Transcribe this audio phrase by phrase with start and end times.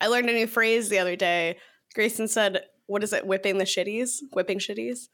[0.00, 1.58] I learned a new phrase the other day.
[1.94, 3.26] Grayson said, "What is it?
[3.26, 4.18] Whipping the shitties?
[4.32, 5.08] Whipping shitties?"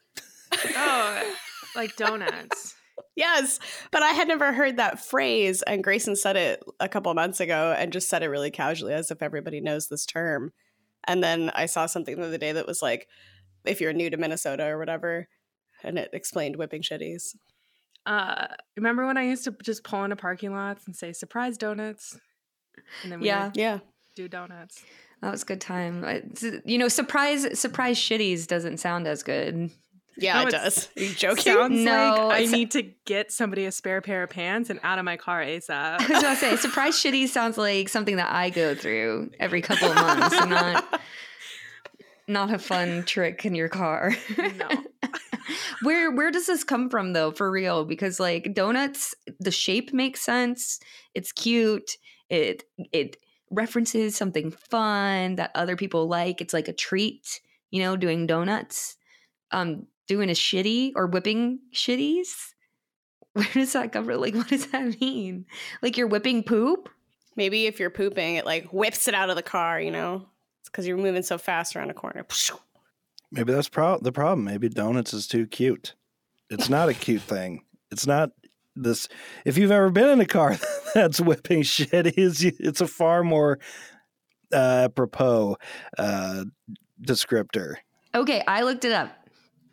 [0.75, 1.35] Oh,
[1.75, 2.75] like donuts.
[3.15, 3.59] yes,
[3.91, 7.75] but I had never heard that phrase, and Grayson said it a couple months ago,
[7.77, 10.51] and just said it really casually, as if everybody knows this term.
[11.05, 13.07] And then I saw something the other day that was like,
[13.65, 15.27] if you're new to Minnesota or whatever,
[15.83, 17.35] and it explained whipping shitties.
[18.05, 22.19] Uh, remember when I used to just pull into parking lots and say "surprise donuts,"
[23.01, 23.51] and then we Yeah.
[23.53, 23.79] Yeah.
[24.15, 24.83] Do donuts.
[25.21, 26.03] That was a good time.
[26.03, 29.71] It's- You know, surprise surprise shitties doesn't sound as good.
[30.15, 30.89] Yeah, No, it does.
[30.95, 31.43] Are you joking?
[31.53, 34.99] Sounds No, like I need to get somebody a spare pair of pants and out
[34.99, 35.69] of my car ASAP.
[35.71, 36.21] I was ASAP.
[36.21, 40.35] gonna say surprise shitties sounds like something that I go through every couple of months,
[40.45, 41.01] not
[42.27, 44.15] not a fun trick in your car.
[44.37, 44.69] no.
[45.81, 50.21] where where does this come from though for real because like donuts the shape makes
[50.21, 50.79] sense
[51.13, 51.97] it's cute
[52.29, 53.17] it it
[53.53, 58.97] references something fun that other people like it's like a treat you know doing donuts
[59.51, 62.53] um doing a shitty or whipping shitties
[63.33, 65.45] where does that come from like what does that mean
[65.81, 66.89] like you're whipping poop
[67.35, 70.25] Maybe if you're pooping, it like whips it out of the car, you know?
[70.61, 72.25] It's because you're moving so fast around a corner.
[73.31, 74.45] Maybe that's pro- the problem.
[74.45, 75.95] Maybe donuts is too cute.
[76.49, 77.63] It's not a cute thing.
[77.91, 78.31] It's not
[78.75, 79.07] this.
[79.45, 80.57] If you've ever been in a car
[80.93, 83.59] that's whipping shit, is it's a far more
[84.53, 85.57] uh, apropos
[85.97, 86.45] uh,
[87.01, 87.75] descriptor.
[88.15, 89.11] Okay, I looked it up.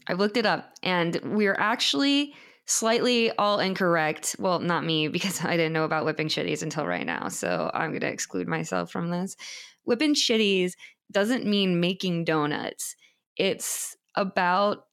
[0.09, 2.35] I looked it up, and we're actually
[2.67, 4.37] slightly all incorrect.
[4.39, 7.29] Well, not me, because I didn't know about whipping shitties until right now.
[7.29, 9.37] So I'm going to exclude myself from this.
[9.85, 10.73] Whipping shitties
[11.13, 12.95] doesn't mean making donuts,
[13.37, 14.85] it's about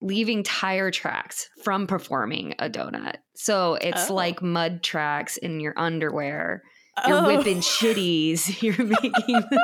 [0.00, 3.16] leaving tire tracks from performing a donut.
[3.34, 4.14] So it's Oh.
[4.14, 6.62] like mud tracks in your underwear.
[7.06, 7.26] You're Oh.
[7.36, 9.60] whipping shitties, you're making the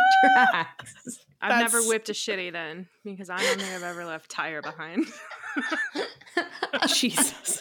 [0.51, 0.95] tracks.
[1.41, 5.05] I've never whipped a shitty then because I don't think I've ever left tire behind.
[6.89, 7.59] Jesus.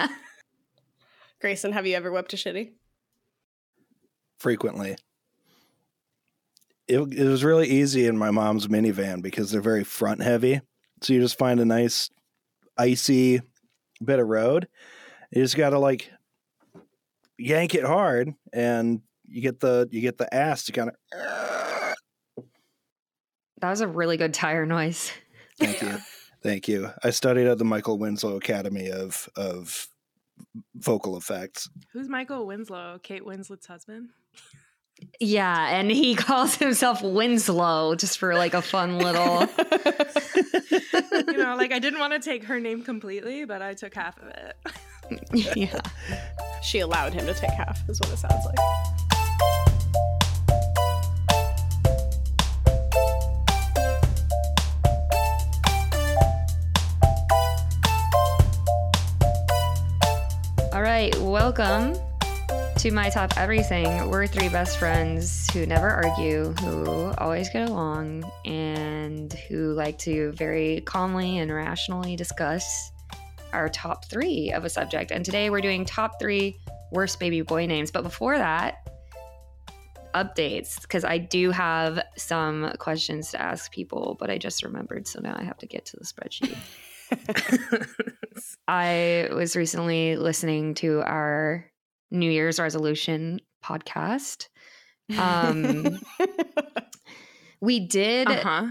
[1.42, 2.72] Grayson, have you ever whipped a shitty?
[4.40, 4.98] frequently.
[6.90, 10.60] It, it was really easy in my mom's minivan because they're very front heavy.
[11.02, 12.10] So you just find a nice
[12.78, 13.42] icy
[14.04, 14.68] bit of road.
[15.32, 16.12] You just got to like
[17.38, 20.96] yank it hard and you get the you get the ass to kind of
[23.62, 25.12] That was a really good tire noise.
[25.60, 25.98] Thank you.
[26.42, 26.92] Thank you.
[27.02, 29.88] I studied at the Michael Winslow Academy of of
[30.76, 31.70] vocal effects.
[31.94, 33.00] Who's Michael Winslow?
[33.02, 34.10] Kate Winslet's husband?
[35.20, 39.48] Yeah, and he calls himself Winslow just for like a fun little.
[41.14, 44.18] You know, like I didn't want to take her name completely, but I took half
[44.20, 44.56] of it.
[45.56, 45.80] yeah.
[46.62, 48.60] she allowed him to take half, is what it sounds like.
[60.74, 61.96] All right, welcome
[62.84, 64.10] to my top everything.
[64.10, 70.34] We're three best friends who never argue, who always get along, and who like to
[70.34, 72.92] very calmly and rationally discuss
[73.54, 75.12] our top three of a subject.
[75.12, 76.58] And today we're doing top three
[76.92, 77.90] worst baby boy names.
[77.90, 78.86] But before that,
[80.14, 85.22] updates because I do have some questions to ask people, but I just remembered, so
[85.22, 86.58] now I have to get to the spreadsheet.
[88.68, 91.70] I was recently listening to our
[92.14, 94.48] New Year's resolution podcast.
[95.18, 96.00] Um,
[97.62, 98.30] we did.
[98.30, 98.68] Uh-huh.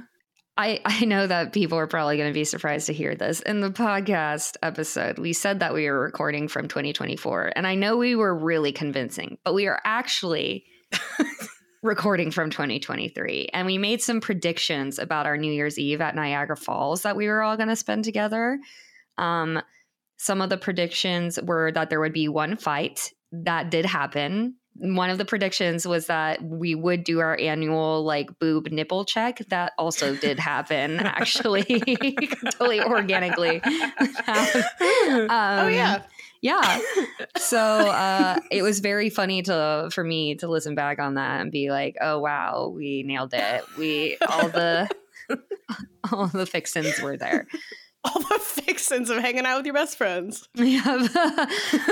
[0.57, 3.41] I, I know that people are probably going to be surprised to hear this.
[3.41, 7.53] In the podcast episode, we said that we were recording from 2024.
[7.57, 10.67] And I know we were really convincing, but we are actually
[11.83, 13.49] recording from 2023.
[13.55, 17.29] And we made some predictions about our New Year's Eve at Niagara Falls that we
[17.29, 18.61] were all going to spend together.
[19.17, 19.63] Um,
[20.19, 23.11] some of the predictions were that there would be one fight.
[23.33, 24.57] That did happen.
[24.77, 29.39] One of the predictions was that we would do our annual like boob nipple check.
[29.49, 31.63] That also did happen, actually,
[32.53, 33.61] totally organically.
[34.29, 36.03] oh Um, yeah.
[36.41, 36.79] yeah
[37.37, 41.53] so uh it was very funny to for me to listen back on that and
[41.53, 44.89] be like oh wow we nailed it we all the
[46.13, 47.47] all the fixins were there
[48.05, 50.49] All the fixins of hanging out with your best friends.
[50.55, 51.07] yeah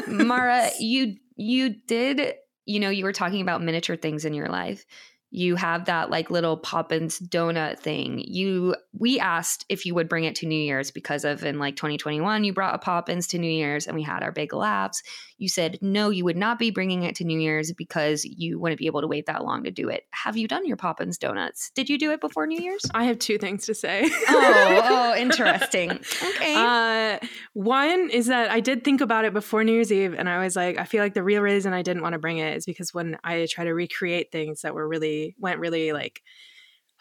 [0.09, 2.35] mara you you did
[2.67, 4.85] you know you were talking about miniature things in your life
[5.31, 8.19] you have that like little Poppins donut thing.
[8.27, 11.77] You we asked if you would bring it to New Year's because of in like
[11.77, 15.03] 2021 you brought a Poppins to New Year's and we had our big laughs.
[15.41, 18.79] You said no, you would not be bringing it to New Year's because you wouldn't
[18.79, 20.05] be able to wait that long to do it.
[20.13, 21.71] Have you done your Poppins donuts?
[21.75, 22.83] Did you do it before New Year's?
[22.95, 24.03] I have two things to say.
[24.29, 25.91] oh, oh, interesting.
[25.91, 26.55] Okay.
[26.57, 27.19] Uh,
[27.55, 30.57] one is that I did think about it before New Year's Eve, and I was
[30.57, 32.93] like, I feel like the real reason I didn't want to bring it is because
[32.93, 36.21] when I try to recreate things that were really went really like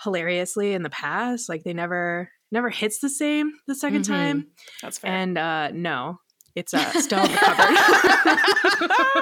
[0.03, 4.07] hilariously in the past, like they never never hits the same the 2nd Mhm.
[4.07, 4.47] time.
[4.81, 5.12] That's fair.
[5.12, 6.19] And uh, no,
[6.60, 9.22] it's uh, still in the cupboard.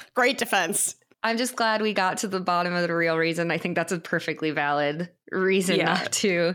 [0.14, 0.94] Great defense.
[1.22, 3.50] I'm just glad we got to the bottom of the real reason.
[3.50, 5.84] I think that's a perfectly valid reason Yeah.
[5.94, 6.54] not to.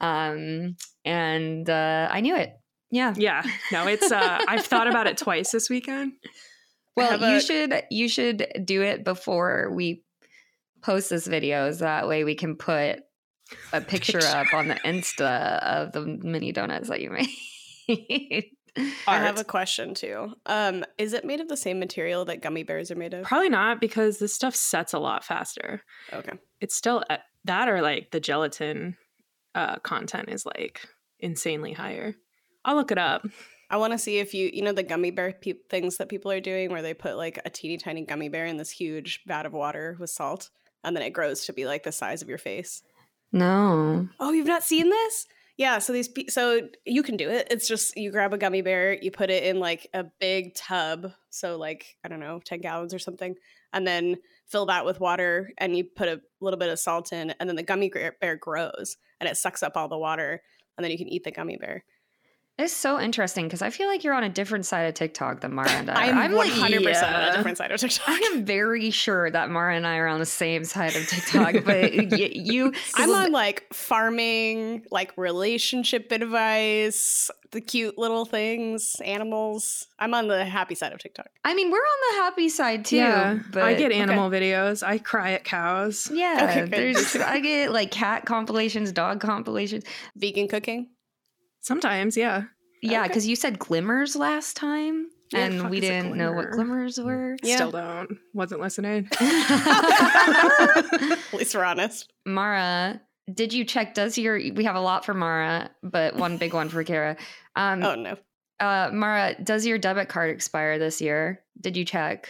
[0.00, 2.52] Um, and uh, I knew it.
[2.90, 3.14] Yeah.
[3.16, 4.10] yeah, no, it's.
[4.10, 6.12] Uh, I've thought about it twice this weekend.
[6.96, 10.02] Well, have you a- should you should do it before we
[10.82, 12.98] post this video, so that way we can put
[13.72, 14.36] a picture, Picture.
[14.36, 18.44] up on the Insta of the mini donuts that you made.
[19.06, 20.34] I have a question too.
[20.46, 23.24] Um, is it made of the same material that gummy bears are made of?
[23.24, 25.82] Probably not because this stuff sets a lot faster.
[26.12, 26.32] Okay.
[26.60, 28.96] It's still at that or like the gelatin
[29.54, 30.86] uh, content is like
[31.18, 32.14] insanely higher.
[32.64, 33.26] I'll look it up.
[33.70, 36.30] I want to see if you, you know, the gummy bear pe- things that people
[36.32, 39.46] are doing where they put like a teeny tiny gummy bear in this huge vat
[39.46, 40.50] of water with salt
[40.82, 42.82] and then it grows to be like the size of your face.
[43.32, 44.08] no.
[44.18, 45.26] Oh, you've not seen this?
[45.60, 47.48] Yeah, so these so you can do it.
[47.50, 51.12] It's just you grab a gummy bear, you put it in like a big tub,
[51.28, 53.34] so like I don't know, 10 gallons or something,
[53.74, 54.16] and then
[54.46, 57.56] fill that with water and you put a little bit of salt in and then
[57.56, 57.92] the gummy
[58.22, 60.40] bear grows and it sucks up all the water
[60.78, 61.84] and then you can eat the gummy bear.
[62.60, 65.54] It's so interesting because I feel like you're on a different side of TikTok than
[65.54, 66.10] Mara and I.
[66.10, 66.12] are.
[66.12, 67.32] I'm, like 100% on yeah.
[67.32, 68.06] a different side of TikTok.
[68.06, 71.64] I am very sure that Mara and I are on the same side of TikTok,
[71.64, 79.86] but y- you, I'm on like farming, like relationship advice, the cute little things, animals.
[79.98, 81.30] I'm on the happy side of TikTok.
[81.44, 82.96] I mean, we're on the happy side too.
[82.96, 84.82] yeah, but I get animal videos.
[84.86, 86.10] I cry at cows.
[86.12, 89.84] Yeah, Okay, there's I get like cat compilations, dog compilations.
[90.14, 90.88] Vegan cooking.
[91.60, 92.44] Sometimes, yeah.
[92.82, 93.08] Yeah, Okay.
[93.08, 97.36] because you said glimmers last time, Yeah, and we didn't know what glimmers were.
[97.42, 97.56] Yeah.
[97.56, 98.18] Still don't.
[98.32, 99.08] Wasn't listening.
[99.20, 102.12] At least we're honest.
[102.24, 103.00] Mara,
[103.32, 103.94] did you check?
[103.94, 107.16] Does your we have a lot for Mara, but one big one for Kara.
[107.56, 108.16] Um, Oh no.
[108.60, 111.42] uh, Mara, does your debit card expire this year?
[111.60, 112.28] Did you check?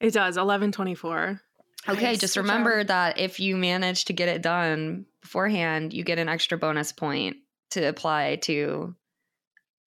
[0.00, 0.36] It does.
[0.36, 1.40] Eleven twenty four.
[1.88, 2.20] Okay, Nice.
[2.20, 6.58] just remember that if you manage to get it done beforehand, you get an extra
[6.58, 7.36] bonus point
[7.70, 8.94] to apply to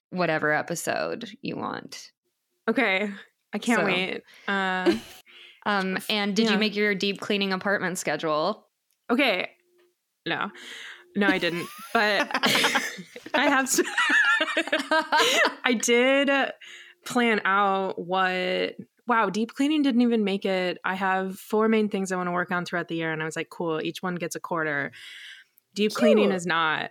[0.09, 2.11] whatever episode you want.
[2.69, 3.09] Okay.
[3.53, 4.23] I can't So- wait.
[4.47, 4.95] Uh,
[5.65, 6.51] Um, and did Yeah.
[6.53, 8.67] you make your deep cleaning apartment schedule?
[9.09, 9.49] okay.
[10.25, 10.51] No.
[11.15, 11.65] No, I didn't.
[11.93, 12.27] But
[13.33, 13.69] I have.
[15.63, 16.29] I did
[17.05, 18.75] plan out what.
[19.07, 20.79] Wow, deep cleaning didn't even make it.
[20.83, 23.25] I have four main things I want to work on throughout the year, and I
[23.25, 23.81] was like, cool.
[23.81, 24.91] Each one gets a quarter.
[25.75, 26.89] Deep cleaning is not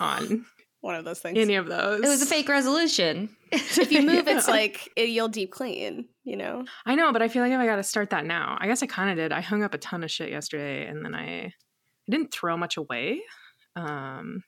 [0.00, 0.46] on
[0.80, 1.38] One of those things.
[1.38, 2.00] any of those.
[2.04, 3.30] It was a fake resolution.
[3.52, 6.08] if you move, it's like it, you'll deep clean.
[6.24, 6.64] You know.
[6.86, 8.56] I know, but I feel like I got to start that now.
[8.60, 9.32] I guess I kind of did.
[9.32, 11.52] I hung up a ton of shit yesterday, and then I, I
[12.10, 13.20] didn't throw much away.
[13.76, 14.42] Um,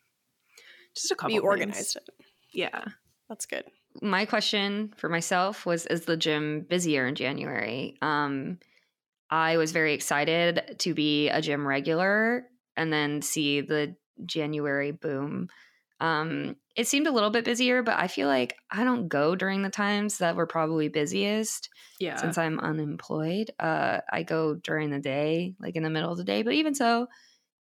[0.95, 1.35] just a couple.
[1.35, 1.49] You things.
[1.49, 2.09] organized it.
[2.53, 2.85] Yeah.
[3.29, 3.65] That's good.
[4.03, 7.97] My question for myself was is the gym busier in January?
[8.03, 8.59] Um
[9.31, 12.47] I was very excited to be a gym regular
[12.77, 13.95] and then see the
[14.27, 15.49] January boom.
[16.01, 19.63] Um it seemed a little bit busier, but I feel like I don't go during
[19.63, 21.69] the times that we're probably busiest.
[21.99, 22.17] Yeah.
[22.17, 23.51] since I'm unemployed.
[23.59, 26.43] Uh, I go during the day, like in the middle of the day.
[26.43, 27.09] But even so,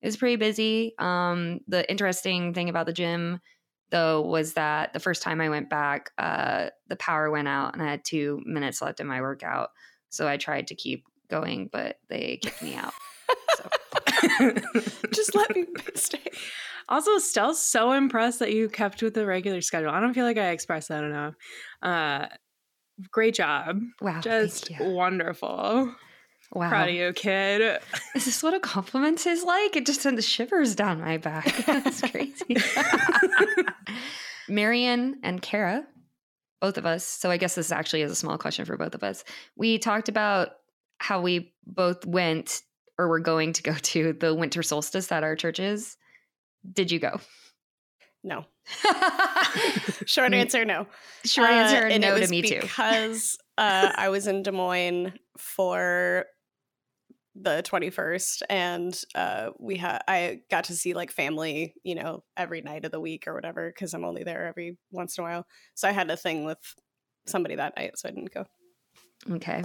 [0.02, 0.94] it was pretty busy.
[0.98, 3.42] Um, the interesting thing about the gym,
[3.90, 7.84] though, was that the first time I went back, uh, the power went out and
[7.84, 9.72] I had two minutes left in my workout.
[10.10, 12.94] So I tried to keep going, but they kicked me out.
[13.58, 13.70] So
[15.12, 16.20] Just let me stay.
[16.88, 19.90] also, Stell's so impressed that you kept with the regular schedule.
[19.92, 21.36] I don't feel like I expressed that enough.
[21.82, 22.28] Uh,
[23.12, 23.80] great job.
[24.02, 24.90] wow, Just thank you.
[24.92, 25.94] wonderful.
[26.54, 27.62] Wow, Proud of you, kid.
[28.16, 29.76] is this what a compliment is like?
[29.76, 31.46] It just sends the shivers down my back.
[31.66, 32.58] That's crazy.
[34.48, 35.86] Marian and Kara,
[36.60, 37.06] both of us.
[37.06, 39.24] So I guess this actually is a small question for both of us.
[39.56, 40.50] We talked about
[40.98, 42.62] how we both went
[43.00, 45.98] or were going to go to the winter solstice at our churches.
[46.74, 47.20] Did you go?
[48.24, 48.46] No.
[50.06, 50.86] Short Mm, answer, no.
[51.24, 52.60] Short Uh, answer, it no to me too.
[52.60, 56.26] Because uh, I was in Des Moines for
[57.36, 62.60] the 21st and uh we had i got to see like family you know every
[62.60, 65.46] night of the week or whatever because i'm only there every once in a while
[65.74, 66.58] so i had a thing with
[67.28, 68.44] somebody that night so i didn't go
[69.32, 69.64] Okay.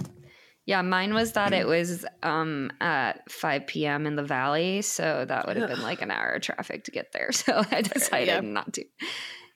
[0.65, 4.05] Yeah, mine was that it was um at 5 p.m.
[4.05, 7.11] in the valley, so that would have been like an hour of traffic to get
[7.11, 7.29] there.
[7.31, 8.39] So I decided yeah.
[8.41, 8.85] not to.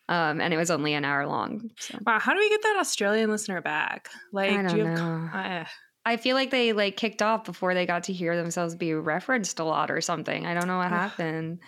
[0.07, 1.69] Um, and it was only an hour long.
[1.77, 4.09] So Wow, how do we get that Australian listener back?
[4.33, 5.35] Like, I do don't you have?
[5.35, 5.65] Uh,
[6.05, 9.59] I feel like they like kicked off before they got to hear themselves be referenced
[9.59, 10.45] a lot or something.
[10.45, 11.59] I don't know what happened.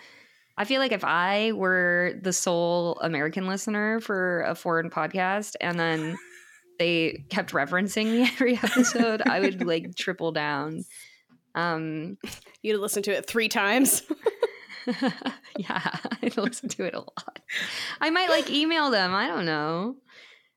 [0.58, 5.78] I feel like if I were the sole American listener for a foreign podcast and
[5.78, 6.16] then
[6.82, 10.84] they kept referencing me every episode, I would like triple down.
[11.54, 12.18] Um
[12.62, 14.02] you'd listen to it three times
[15.56, 15.80] yeah,
[16.22, 17.38] I listen to it a lot.
[18.00, 19.14] I might like email them.
[19.14, 19.96] I don't know.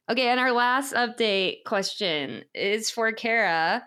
[0.10, 3.84] Okay, and our last update question is for Kara.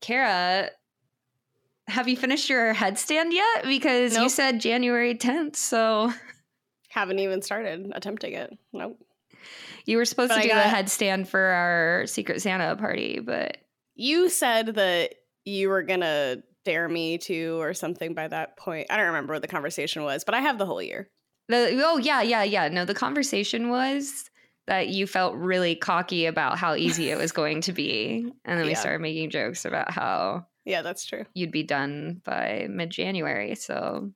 [0.00, 0.70] Kara,
[1.86, 3.64] have you finished your headstand yet?
[3.64, 6.12] Because you said January 10th, so
[6.88, 8.98] haven't even started attempting it nope
[9.88, 13.56] you were supposed But to do got- a headstand for our Secret Santa party, but
[13.94, 15.14] you said that
[15.44, 19.40] you were gonna dare me to or something by that point i don't remember what
[19.40, 21.08] the conversation was but i have the whole year
[21.48, 22.68] The, oh yeah, yeah, yeah.
[22.68, 24.28] No, the conversation was
[24.66, 28.66] that you felt really cocky about how easy it was going to be, and then
[28.66, 33.54] we started making jokes about how yeah that's true you'd be done by mid January.
[33.54, 34.12] So Well,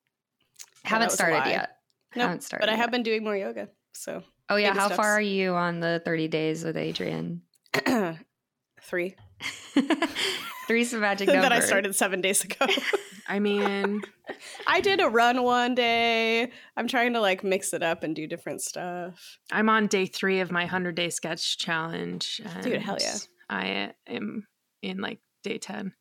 [0.85, 1.79] haven't started yet.
[2.15, 2.67] Nope, haven't started.
[2.67, 2.93] but i have yet.
[2.93, 4.97] been doing more yoga so Oh yeah, baby how steps.
[4.97, 7.41] far are you on the thirty days with Adriene?
[8.83, 9.17] three
[10.67, 11.43] Three's the magic number.
[11.43, 12.67] that i started seven days ago
[13.29, 14.03] I mean,
[14.67, 16.51] I did a run one day.
[16.77, 19.39] I'm trying to like mix it up and do different stuff.
[19.51, 22.43] I'm on day three of my hundred day sketch challenge.
[22.63, 23.17] Dude, hell yeah.
[23.49, 24.47] I am
[24.83, 25.95] in like day ten.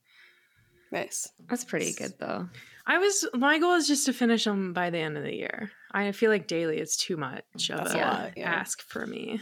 [0.91, 1.31] Nice.
[1.47, 2.49] That's pretty good though.
[2.85, 5.71] I was my goal is just to finish them by the end of the year.
[5.93, 8.51] I feel like daily is too much of That's a a lot, yeah.
[8.51, 9.41] ask for me.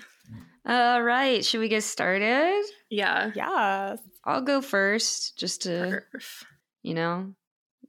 [0.65, 2.63] All right, should we get started?
[2.89, 3.31] Yeah.
[3.35, 3.95] Yeah.
[4.25, 6.43] I'll go first, just to Perf.
[6.83, 7.33] you know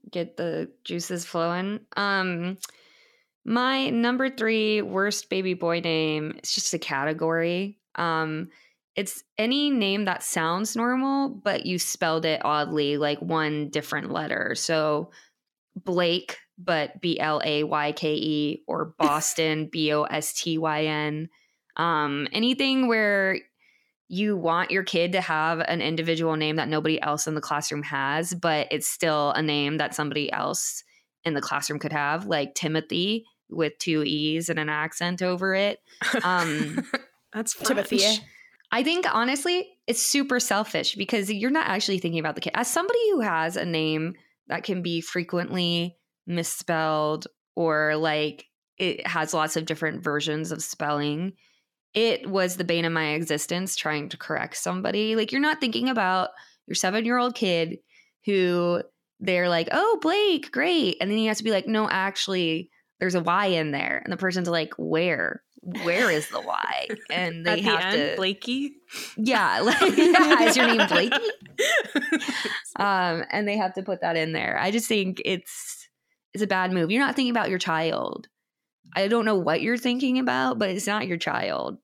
[0.09, 1.79] get the juices flowing.
[1.95, 2.57] Um,
[3.45, 6.33] my number three worst baby boy name.
[6.37, 7.79] It's just a category.
[7.95, 8.49] Um,
[8.95, 14.53] it's any name that sounds normal, but you spelled it oddly, like one different letter.
[14.55, 15.11] So
[15.75, 20.85] Blake, but B L A Y K E, or Boston, B O S T Y
[20.85, 21.29] N.
[21.77, 23.39] Um, anything where
[24.07, 27.81] you want your kid to have an individual name that nobody else in the classroom
[27.83, 30.83] has, but it's still a name that somebody else
[31.23, 35.79] in the classroom could have, like Timothy with two E's and an accent over it.
[36.23, 36.85] Um,
[37.33, 38.03] That's Timothy.
[38.71, 42.51] I think honestly, it's super selfish because you're not actually thinking about the kid.
[42.53, 44.15] As somebody who has a name
[44.47, 45.97] that can be frequently
[46.27, 48.45] misspelled or like
[48.77, 51.33] it has lots of different versions of spelling,
[51.93, 55.15] it was the bane of my existence trying to correct somebody.
[55.15, 56.29] Like you're not thinking about
[56.67, 57.79] your seven year old kid
[58.25, 58.81] who
[59.19, 60.97] they're like, oh, Blake, great.
[60.99, 64.01] And then you have to be like, no, actually, there's a Y in there.
[64.03, 65.43] And the person's like, where?
[65.61, 66.87] Where is the Y?
[67.11, 68.71] And they the have end, to Blakey.
[69.17, 71.17] yeah, like, yeah, is your name Blakey?
[72.77, 74.57] Um, and they have to put that in there.
[74.59, 75.80] I just think it's
[76.33, 76.91] it's a bad move.
[76.91, 78.27] You're not thinking about your child.
[78.95, 81.77] I don't know what you're thinking about, but it's not your child.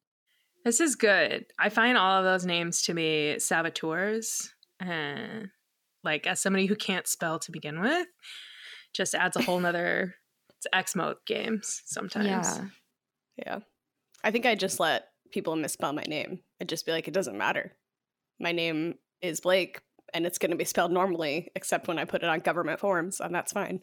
[0.66, 1.46] This is good.
[1.58, 4.54] I find all of those names to be saboteurs.
[4.86, 5.46] Uh,
[6.04, 8.08] like as somebody who can't spell to begin with,
[8.94, 10.16] just adds a whole nother
[10.58, 12.28] it's X mode games sometimes.
[12.28, 12.66] Yeah.
[13.38, 13.60] Yeah.
[14.24, 16.40] I think I just let people misspell my name.
[16.60, 17.74] I'd just be like, it doesn't matter.
[18.40, 19.82] My name is Blake
[20.14, 23.20] and it's going to be spelled normally, except when I put it on government forms,
[23.20, 23.82] and that's fine.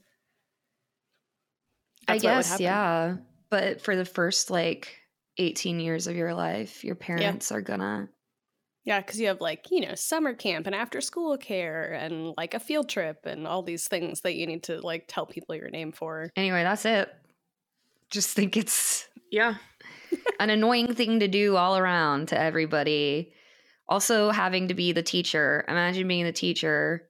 [2.09, 2.65] I That's what would guess, happen.
[2.65, 3.17] yeah.
[3.51, 5.01] But for the first like
[5.39, 8.09] 18 years of your life, your parents are gonna
[8.85, 12.55] Yeah, because you have like, you know, summer camp and after school care and like
[12.55, 15.71] a field trip and all these things that you need to like tell people your
[15.71, 16.31] name for.
[16.37, 17.13] Anyway, that's it.
[18.11, 19.57] Just think it's Yeah.
[20.41, 23.33] an annoying thing to do all around to everybody.
[23.89, 25.65] Also, having to be the teacher.
[25.69, 27.09] Imagine being the teacher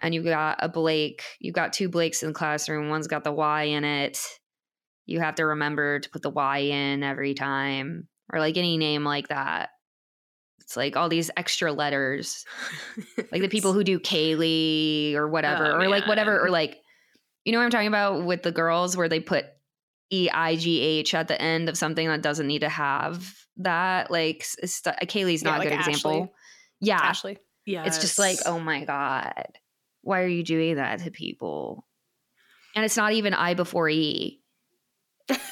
[0.00, 2.88] and you got a Blake, you got two Blakes in the classroom.
[2.88, 4.18] One's got the Y in it.
[5.06, 9.04] You have to remember to put the Y in every time, or like any name
[9.04, 9.70] like that.
[10.60, 12.44] It's like all these extra letters,
[13.32, 16.78] like the people who do Kaylee or whatever, Oh, or like whatever, or like,
[17.44, 19.46] you know what I'm talking about with the girls where they put
[20.12, 24.10] E I G H at the end of something that doesn't need to have that.
[24.10, 26.32] Like, it's, Kaylee's Yeah, not like a good example.
[26.80, 27.38] Yeah, Ashley.
[27.66, 27.84] Yeah.
[27.84, 29.46] it's just like, oh my god.
[30.02, 31.86] Why are you doing that to people?
[32.74, 34.40] And it's not even I before E.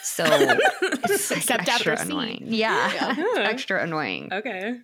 [0.03, 2.11] So it's like Except extra after C.
[2.11, 2.45] annoying.
[2.47, 3.15] Yeah.
[3.17, 3.35] Yeah.
[3.39, 4.33] extra annoying.
[4.33, 4.75] Okay.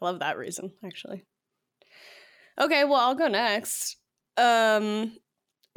[0.00, 1.24] I love that reason, actually.
[2.60, 3.96] Okay, well, I'll go next.
[4.36, 5.12] Um,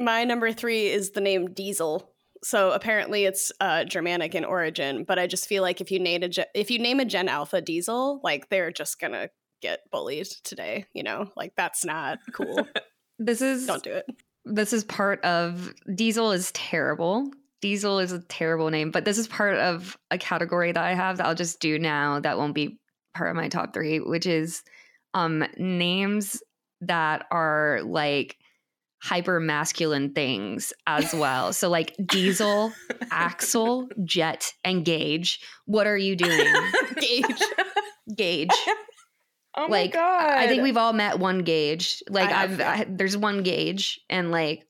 [0.00, 2.08] my number three is the name Diesel.
[2.44, 6.24] So apparently it's uh, Germanic in origin, but I just feel like if you name
[6.24, 9.28] a Gen- if you name a Gen Alpha Diesel, like they're just gonna
[9.60, 10.86] get bullied today.
[10.92, 12.66] You know, like that's not cool.
[13.18, 14.06] This is Don't do it.
[14.44, 17.30] this is part of Diesel is terrible.
[17.60, 21.18] Diesel is a terrible name, but this is part of a category that I have
[21.18, 22.78] that I'll just do now that won't be
[23.14, 24.62] part of my top 3, which is
[25.14, 26.42] um names
[26.80, 28.36] that are like
[29.00, 31.52] hyper masculine things as well.
[31.52, 32.72] So like Diesel,
[33.10, 35.40] Axel, Jet, and Gage.
[35.66, 36.46] What are you doing?
[37.00, 37.42] Gage.
[38.16, 38.50] Gage.
[39.56, 40.30] Oh like my god.
[40.38, 42.02] I think we've all met one Gage.
[42.08, 42.60] Like I I've.
[42.60, 44.66] I, there's one Gage, and like,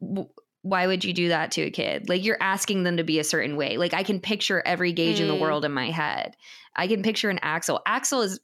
[0.00, 0.28] w-
[0.62, 2.08] why would you do that to a kid?
[2.08, 3.76] Like you're asking them to be a certain way.
[3.76, 5.40] Like I can picture every Gage in the Mm.
[5.40, 6.36] world in my head.
[6.74, 7.80] I can picture an Axel.
[7.86, 8.40] Axel is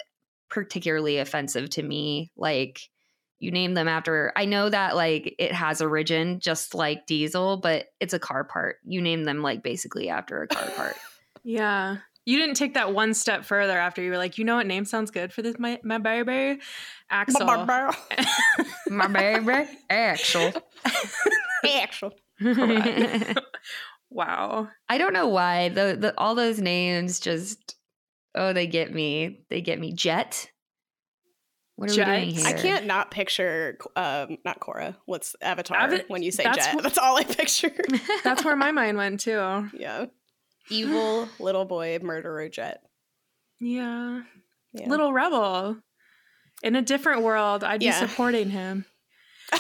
[0.49, 2.31] particularly offensive to me.
[2.37, 2.81] Like
[3.39, 4.33] you name them after.
[4.37, 8.77] I know that like it has origin, just like diesel, but it's a car part.
[8.85, 10.97] You name them like basically after a car part.
[11.43, 11.97] Yeah.
[12.27, 14.85] You didn't take that one step further after you were like, you know what name
[14.85, 16.61] sounds good for this my my baby?
[17.11, 17.47] Axel.
[18.89, 20.53] My baby, Axel.
[21.65, 22.13] Actual.
[24.11, 24.69] wow.
[24.89, 27.77] I don't know why the, the all those names just
[28.35, 30.51] oh they get me they get me Jet.
[31.77, 32.47] What are we doing here?
[32.47, 34.97] I can't not picture um not Cora.
[35.07, 36.75] What's Avatar Ava- when you say that's Jet?
[36.79, 37.73] wh- That's all I picture.
[38.25, 39.69] That's where my mind went too.
[39.75, 40.07] yeah.
[40.71, 42.83] Evil little boy murderer Jet.
[43.61, 44.23] Yeah.
[44.73, 44.89] Yeah.
[44.89, 45.77] Little rebel.
[46.63, 48.85] In a different world, I'd be supporting him.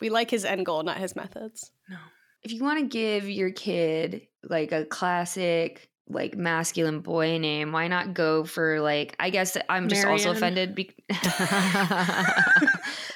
[0.00, 1.70] we like his end goal, not his methods.
[1.88, 1.96] No.
[2.42, 7.88] If you want to give your kid like a classic like masculine boy name, why
[7.88, 10.74] not go for like I guess I'm just also offended.
[10.74, 10.94] Be-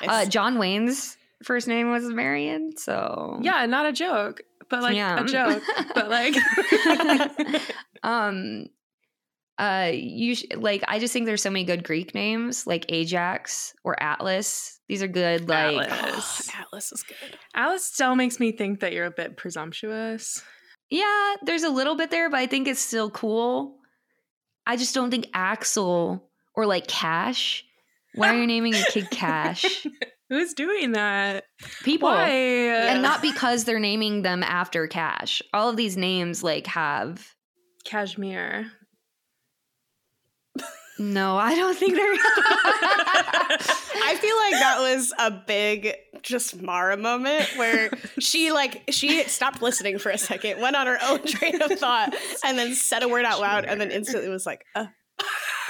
[0.08, 5.20] uh, John Wayne's first name was Marion, so Yeah, not a joke, but like Yeah.
[5.22, 5.62] a joke.
[5.94, 6.34] but like
[8.02, 8.66] um
[9.58, 13.74] uh you sh- like i just think there's so many good greek names like ajax
[13.84, 16.48] or atlas these are good like Atlas.
[16.54, 17.36] Oh, Atlas is good.
[17.54, 20.42] Alice still makes me think that you're a bit presumptuous.
[20.90, 23.76] yeah there's a little bit there but i think it's still cool
[24.66, 27.64] i just don't think axel or like cash
[28.14, 29.86] why are you naming your kid cash
[30.28, 31.44] Who's doing that?
[31.82, 32.28] people Why?
[32.28, 37.34] and not because they're naming them after cash all of these names like have
[37.84, 38.70] Cashmere.
[40.98, 42.14] no i don't think they're
[44.00, 49.60] I feel like that was a big just Mara moment where she like she stopped
[49.60, 52.14] listening for a second, went on her own train of thought,
[52.44, 54.86] and then said a word out loud, and then instantly was like, uh,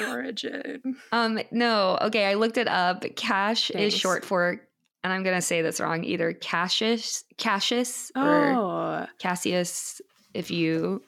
[0.06, 0.80] Origin.
[1.12, 1.98] Um, no.
[2.02, 3.04] Okay, I looked it up.
[3.16, 3.94] Cash Thanks.
[3.94, 4.60] is short for,
[5.04, 9.06] and I'm gonna say this wrong, either Cassius, Cassius, or Oh.
[9.18, 10.00] Cassius.
[10.34, 11.02] If you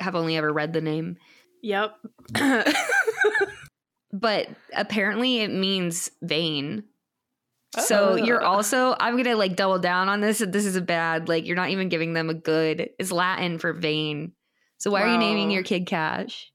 [0.00, 1.16] have only ever read the name,
[1.62, 1.94] Yep.
[4.12, 6.84] but apparently it means vain.
[7.78, 8.96] So you're also.
[8.98, 10.38] I'm gonna like double down on this.
[10.38, 11.28] This is a bad.
[11.28, 12.90] Like you're not even giving them a good.
[12.98, 14.32] It's Latin for vain.
[14.78, 16.50] So why are you naming your kid Cash?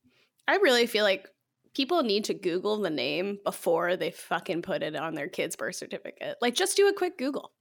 [0.47, 1.27] I really feel like
[1.75, 5.75] people need to Google the name before they fucking put it on their kid's birth
[5.75, 6.37] certificate.
[6.41, 7.51] Like, just do a quick Google.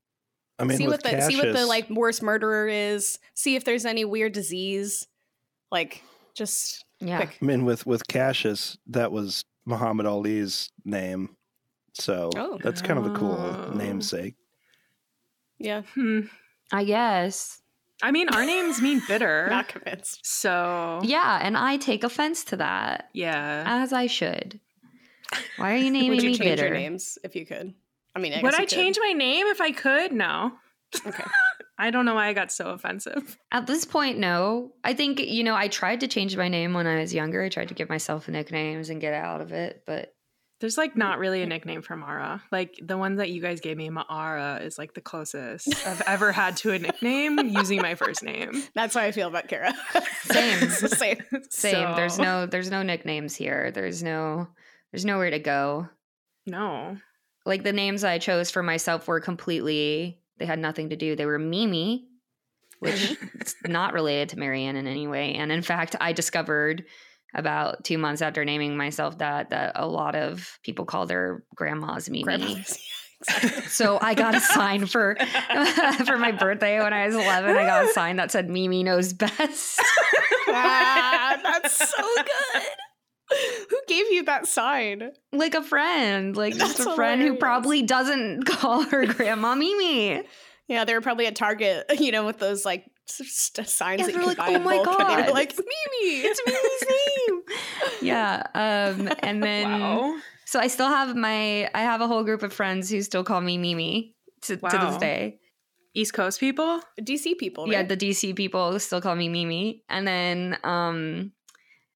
[0.59, 3.19] I mean, see with what the see what the like worst murderer is.
[3.35, 5.07] See if there's any weird disease.
[5.73, 6.03] Like,
[6.35, 7.17] just Yeah.
[7.19, 7.37] quick.
[7.43, 11.37] I mean, with with Cassius, that was Muhammad Ali's name,
[11.95, 12.59] so Oh.
[12.63, 13.73] that's kind of a cool Oh.
[13.75, 14.37] namesake.
[15.59, 16.21] Yeah, Hmm.
[16.71, 17.61] I guess.
[18.03, 19.47] I mean, our names mean bitter.
[19.51, 20.21] not convinced.
[20.25, 23.09] so, Yeah, and I take offense to that.
[23.13, 23.65] yeah.
[23.67, 24.61] as I should.
[25.57, 26.67] Why are you naming Would you me change bitter?
[26.69, 27.75] your names if you could?
[28.15, 28.69] I mean, I Would guess I could.
[28.71, 30.13] change my name if I could?
[30.13, 30.53] No.
[31.07, 31.25] Okay.
[31.79, 33.37] I don't know why I got so offensive.
[33.51, 34.75] At this point, no.
[34.85, 37.43] I think you know I tried to change my name when I was younger.
[37.43, 40.14] I tried to give myself nicknames and get out of it, but
[40.65, 42.43] There's like not really a nickname for Mara.
[42.51, 46.33] Like the one that you guys gave me, Mara, is like the closest I've ever
[46.33, 48.63] had to a nickname using my first name.
[48.75, 49.75] That's how I feel about Kara.
[50.23, 50.63] Same.
[50.63, 51.23] It's the same.
[51.51, 51.95] same.
[51.97, 53.73] There's no there's no nicknames here.
[53.73, 54.49] There's no
[54.91, 55.91] there's nowhere to go.
[56.47, 56.97] no.
[57.45, 61.15] Like the names I chose for myself were completely they had nothing to do.
[61.15, 62.09] They were Mimi,
[62.79, 65.35] which is not related to Marianne in any way.
[65.35, 66.87] And in fact, I discovered
[67.35, 72.09] about two months after naming myself that that a lot of people call their grandmas
[72.11, 72.65] Mimi.
[73.27, 73.63] Exactly.
[73.69, 75.17] So I got a sign for
[76.05, 77.57] for my birthday when I was 11.
[77.57, 79.81] I got a sign that said Mimi knows best.
[80.49, 82.63] Ah, that's so good.
[83.71, 85.11] Who gave you that sign?
[85.33, 90.23] like a friend, like just That's a friend who probably doesn't call her grandma Mimi.
[90.69, 94.19] Yeah, they were probably at Target, you know, with those like signs Yeah, that you
[94.19, 97.43] they're like, buy "Oh my bulk, and they God, were like, Mimi, It's Mimi's name.
[98.03, 98.43] Yeah.
[98.55, 100.19] Um, and then wow.
[100.45, 103.41] so I still have my I have a whole group of friends who still call
[103.41, 105.39] me Mimi to, to this day.
[105.95, 106.81] East Coast people?
[107.01, 107.71] DC people.
[107.71, 109.83] Yeah, the DC people still call me Mimi.
[109.89, 111.33] And then um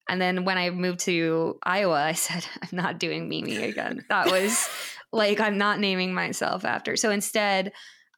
[0.09, 4.05] and then when I moved to Iowa, I said I'm not doing Mimi again.
[4.09, 4.69] That was
[5.13, 6.97] like I'm not naming myself after.
[6.97, 7.73] So instead,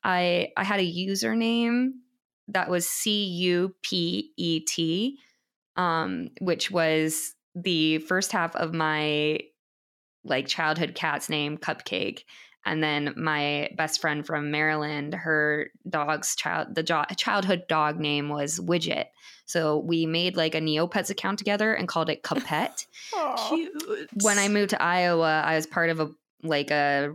[0.04, 1.92] I I had a username
[2.52, 5.18] that was C U P E T
[5.76, 9.40] um which was the first half of my
[10.24, 12.22] like childhood cat's name Cupcake
[12.64, 18.28] and then my best friend from Maryland, her dog's child, the jo- childhood dog name
[18.28, 19.06] was Widget.
[19.46, 22.86] So we made like a Neopets account together and called it Cupet.
[23.48, 24.10] Cute.
[24.22, 26.10] when I moved to Iowa, I was part of a
[26.42, 27.12] like a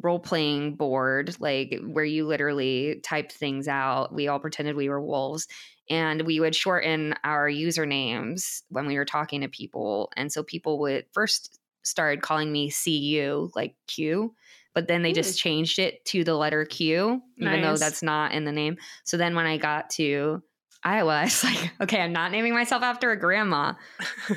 [0.00, 4.14] role playing board, like where you literally typed things out.
[4.14, 5.46] We all pretended we were wolves.
[5.90, 10.10] And we would shorten our usernames when we were talking to people.
[10.16, 14.34] And so people would first started calling me CU, like Q,
[14.74, 18.44] but then they just changed it to the letter Q, even though that's not in
[18.44, 18.78] the name.
[19.04, 20.42] So then when I got to
[20.84, 23.74] Iowa, I was like, okay, I'm not naming myself after a grandma.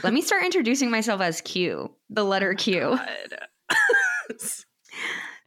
[0.04, 3.00] Let me start introducing myself as Q, the letter Q.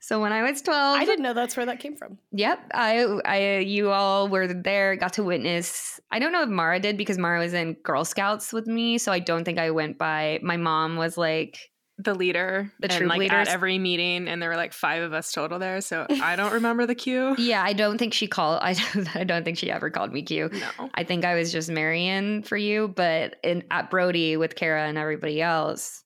[0.09, 2.17] So when I was 12, I didn't know that's where that came from.
[2.33, 6.01] Yep, I, I, you all were there, got to witness.
[6.11, 9.13] I don't know if Mara did because Mara was in Girl Scouts with me, so
[9.13, 10.41] I don't think I went by.
[10.43, 11.59] My mom was like,
[11.99, 13.49] the leader, The troop like leaders.
[13.49, 15.83] at every meeting, and there were like five of us total there.
[15.83, 17.35] So I don't remember the queue.
[17.39, 18.61] yeah, I don't think she called.
[18.63, 18.77] I,
[19.15, 20.49] I don't think she ever called me Q.
[20.51, 24.89] No, I think I was just Marian for you, but in at Brody with Kara
[24.89, 26.03] and everybody else,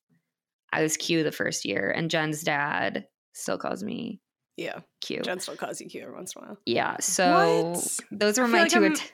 [0.73, 4.21] I was Q the first year, and Jen's dad still calls me
[4.57, 5.21] Yeah, Q.
[5.23, 6.59] Jen still calls you Q every once in a while.
[6.67, 7.99] Yeah, so What?
[8.11, 9.13] those were my like 2 att-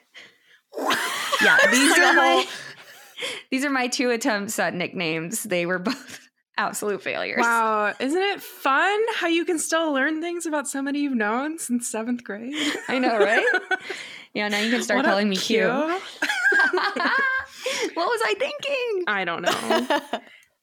[1.43, 2.45] yeah, these are my
[3.51, 5.43] these are my two attempts at nicknames.
[5.43, 6.19] They were both
[6.57, 7.39] absolute failures.
[7.41, 11.87] wow, isn't it fun how you can still learn things about somebody you've known since
[11.89, 12.53] seventh grade?
[12.87, 13.45] I know, right?
[14.33, 15.57] Yeah, now you can start What calling me Q.
[15.57, 15.67] Q?
[17.93, 19.03] what was I thinking?
[19.07, 19.89] I don't know.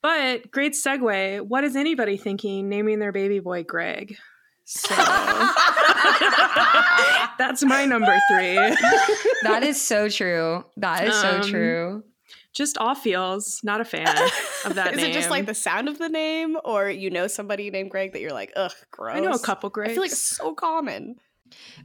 [0.07, 1.41] But great segue.
[1.41, 4.15] What is anybody thinking naming their baby boy Greg?
[4.63, 4.95] So
[7.37, 8.55] that's my number three.
[9.43, 10.63] That is so true.
[10.77, 12.03] That is so Um, true.
[12.53, 14.07] Just off feels, not a fan
[14.65, 15.11] of that Is name.
[15.11, 18.21] it just like the sound of the name, or you know somebody named Greg that
[18.21, 19.17] you're like, ugh, gross?
[19.17, 19.89] I know a couple Gregs.
[19.89, 21.17] I feel like it's so common.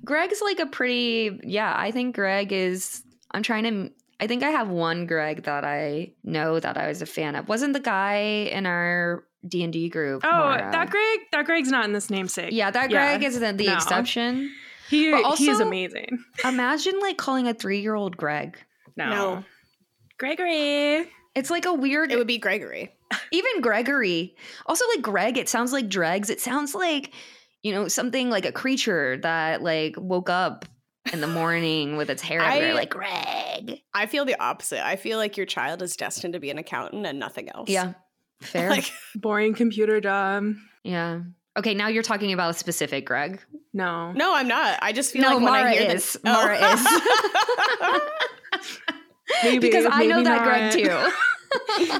[0.04, 3.90] Greg's like a pretty yeah, I think Greg is I'm trying to
[4.22, 7.48] I think I have one Greg that I know that I was a fan of.
[7.48, 8.18] Wasn't the guy
[8.52, 10.22] in our D&D group?
[10.24, 10.70] Oh, Mara?
[10.70, 11.18] that Greg?
[11.32, 12.50] That Greg's not in this namesake.
[12.52, 13.74] Yeah, that Yeah, Greg is the, the no.
[13.74, 14.48] exception.
[14.88, 16.22] He But he is amazing.
[16.44, 18.56] Imagine like calling a 3-year-old Greg.
[18.96, 19.10] No.
[19.10, 19.44] No.
[20.18, 21.08] Gregory.
[21.34, 22.92] It's like a weird It would be Gregory.
[23.32, 24.36] even Gregory.
[24.66, 26.30] Also like Greg, it sounds like dregs.
[26.30, 27.12] It sounds like,
[27.62, 30.64] you know, something like a creature that like woke up
[31.12, 33.80] in the morning with its hair everywhere, I- like Greg.
[33.94, 34.84] I feel the opposite.
[34.86, 37.68] I feel like your child is destined to be an accountant and nothing else.
[37.68, 37.94] Yeah.
[38.40, 38.68] Fair.
[38.70, 40.54] Like, Boring computer job.
[40.84, 41.20] yeah.
[41.58, 43.38] Okay, now you're talking about a specific Greg.
[43.74, 44.12] No.
[44.12, 44.78] no, I'm not.
[44.80, 46.14] I just feel No, like when Mara I hear is.
[46.14, 46.58] this, Mara
[49.42, 51.98] Maybe, because I know maybe that Greg too.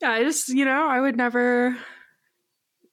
[0.00, 1.76] Yeah, I just, you know, I would never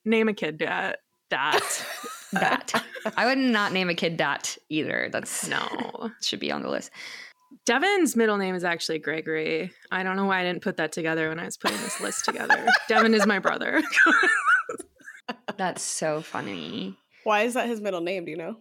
[0.05, 0.99] name a kid that.
[1.29, 1.85] That.
[2.33, 2.83] That.
[3.17, 5.09] I would not name a kid that either.
[5.11, 6.11] That's no.
[6.21, 6.91] should be on the list.
[7.65, 9.71] Devin's middle name is actually Gregory.
[9.91, 12.25] I don't know why I didn't put that together when I was putting this list
[12.25, 12.67] together.
[12.87, 13.81] Devin is my brother.
[15.57, 16.97] That's so funny.
[17.23, 18.25] Why is that his middle name?
[18.25, 18.57] Do you know?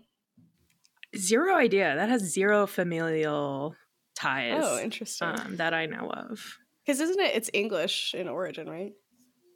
[1.16, 1.94] Zero idea.
[1.96, 3.74] That has zero familial
[4.14, 5.28] ties Oh, interesting.
[5.28, 6.58] um, that I know of.
[6.84, 7.34] Because isn't it?
[7.34, 8.92] It's English in origin, right?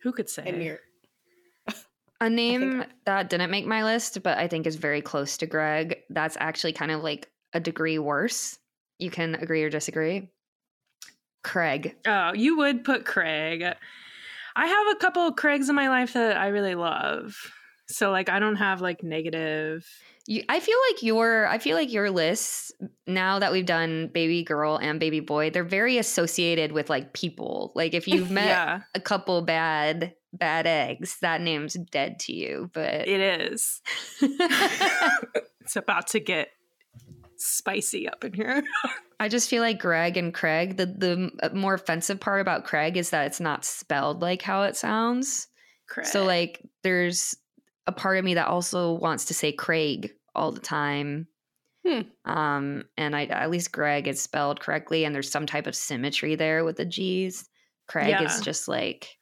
[0.02, 0.44] Who could say?
[0.46, 0.78] And you're
[2.20, 5.98] A name that didn't make my list, but I think is very close to Greg.
[6.08, 8.58] That's actually kind of like a degree worse.
[8.98, 10.30] You can agree or disagree.
[11.44, 11.94] Craig.
[12.06, 13.62] Oh, you would put Craig.
[14.56, 17.36] I have a couple of Craigs in my life that I really love.
[17.88, 19.86] So like I don't have like negative.
[20.26, 22.72] You, I feel like your I feel like your lists
[23.06, 27.70] now that we've done baby girl and baby boy, they're very associated with like people.
[27.76, 32.70] Like if you've met Yeah, a couple bad bad eggs, that name's dead to you.
[32.72, 33.80] But it is.
[35.60, 36.50] It's about to get
[37.36, 38.62] spicy up in here.
[39.20, 40.76] I just feel like Greg and Craig.
[40.76, 44.62] The the uh, more offensive part about Craig is that it's not spelled like how
[44.62, 45.48] it sounds.
[45.88, 46.06] Craig.
[46.06, 47.34] So like there's
[47.88, 51.26] a part of me that also wants to say Craig all the time.
[51.84, 52.02] Hmm.
[52.24, 56.36] Um, and I at least Greg is spelled correctly, and there's some type of symmetry
[56.36, 57.48] there with the G's.
[57.88, 58.22] Craig Yeah.
[58.22, 59.16] is just like,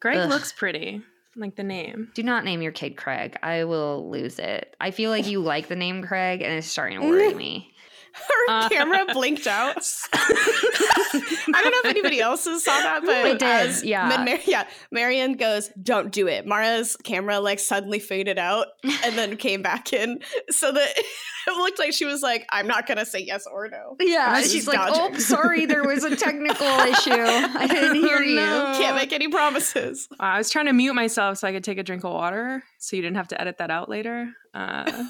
[0.00, 0.28] Greg Ugh.
[0.30, 1.02] looks pretty,
[1.36, 2.10] like the name.
[2.14, 3.36] do not name your kid Craig.
[3.42, 4.74] I will lose it.
[4.80, 7.69] I feel like you like the name Craig, and it's starting to worry me.
[8.12, 9.76] Her Uh, camera blinked out.
[10.12, 14.06] I don't know if anybody else saw that, but It did, yeah.
[14.24, 18.66] Mar- yeah, Marian goes, "Don't do it." Mara's camera like suddenly faded out
[19.04, 20.20] and then came back in,
[20.50, 23.96] so that it looked like she was like, "I'm not gonna say yes or no."
[24.00, 25.16] Yeah, This she's like, dodging.
[25.16, 27.10] "Oh, sorry, there was a technical issue.
[27.12, 28.74] I didn't hear Oh, you." no.
[28.78, 30.08] Can't make any promises.
[30.18, 32.96] I was trying to mute myself so I could take a drink of water, so
[32.96, 34.28] you didn't have to edit that out later.
[34.54, 35.04] Uh,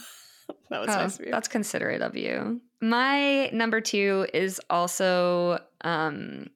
[0.70, 1.32] That was Oh, nice of you.
[1.32, 2.60] That's considerate of you.
[2.80, 6.48] My number two is also um,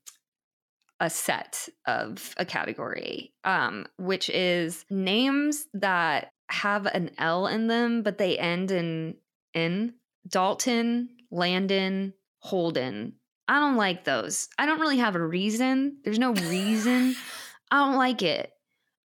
[1.01, 8.03] a set of a category, um, which is names that have an L in them,
[8.03, 9.17] but they end in
[9.55, 9.95] N.
[10.29, 13.15] Dalton, Landon, Holden.
[13.49, 14.49] I don't like those.
[14.59, 15.99] I don't really have a reason.
[16.05, 17.15] There's no reason.
[17.71, 18.51] I don't like it.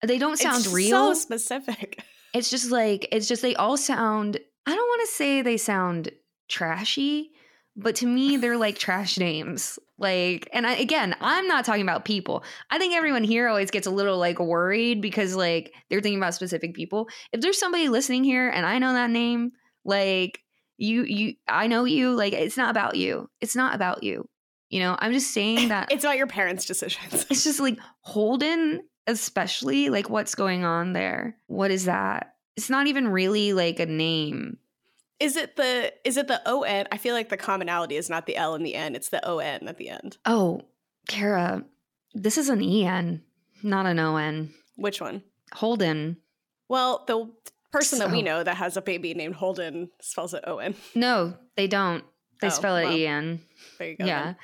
[0.05, 2.03] They don't sound it's real So specific.
[2.33, 6.11] it's just like it's just they all sound i don't want to say they sound
[6.47, 7.31] trashy
[7.75, 12.05] but to me they're like trash names like and I, again i'm not talking about
[12.05, 16.19] people i think everyone here always gets a little like worried because like they're thinking
[16.19, 19.51] about specific people if there's somebody listening here and i know that name
[19.85, 20.41] like
[20.77, 24.27] you you i know you like it's not about you it's not about you
[24.69, 27.25] you know i'm just saying that It's not your parents' decisions.
[27.29, 31.35] it's just like Holden, especially like what's going on there.
[31.47, 32.33] What is that?
[32.55, 34.57] It's not even really like a name.
[35.19, 36.87] Is it the is it the O N?
[36.91, 39.39] I feel like the commonality is not the L in the N; it's the O
[39.39, 40.17] N at the end.
[40.25, 40.61] Oh,
[41.07, 41.65] Kara,
[42.13, 43.21] this is an EN,
[43.61, 44.53] not an ON.
[44.75, 45.23] Which one?
[45.53, 46.17] Holden.
[46.69, 47.29] Well, the
[47.71, 50.75] person that we know that has a baby named Holden spells it O N.
[50.95, 52.03] No, they don't.
[52.41, 53.37] They Oh, spell it well.
[53.77, 54.05] There you go.
[54.05, 54.23] Yeah.
[54.23, 54.35] then.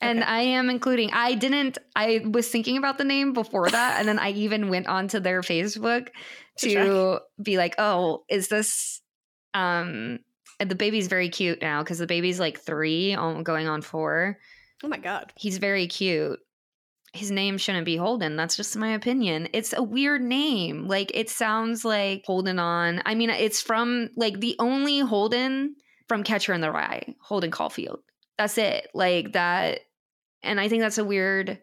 [0.00, 0.28] And Okay.
[0.28, 4.00] I am including, I didn't, I was thinking about the name before that.
[4.00, 6.08] and then I even went onto their Facebook
[6.58, 9.00] To be like, oh, is this,
[9.54, 10.20] um,
[10.60, 14.38] the baby's very cute now because the baby's like three, going on four.
[14.82, 15.32] Oh my god.
[15.36, 16.38] He's very cute.
[17.12, 18.36] His name shouldn't be Holden.
[18.36, 19.48] That's just my opinion.
[19.52, 20.88] It's a weird name.
[20.88, 23.02] Like it sounds like Holden on.
[23.06, 25.76] I mean, it's from like the only Holden
[26.08, 28.00] from Catcher in the Rye, Holden Caulfield.
[28.36, 28.88] That's it.
[28.94, 29.80] Like that.
[30.42, 31.58] And I think that's a weird.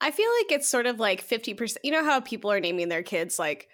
[0.00, 1.84] I feel like it's sort of like fifty percent.
[1.84, 3.68] You know how people are naming their kids like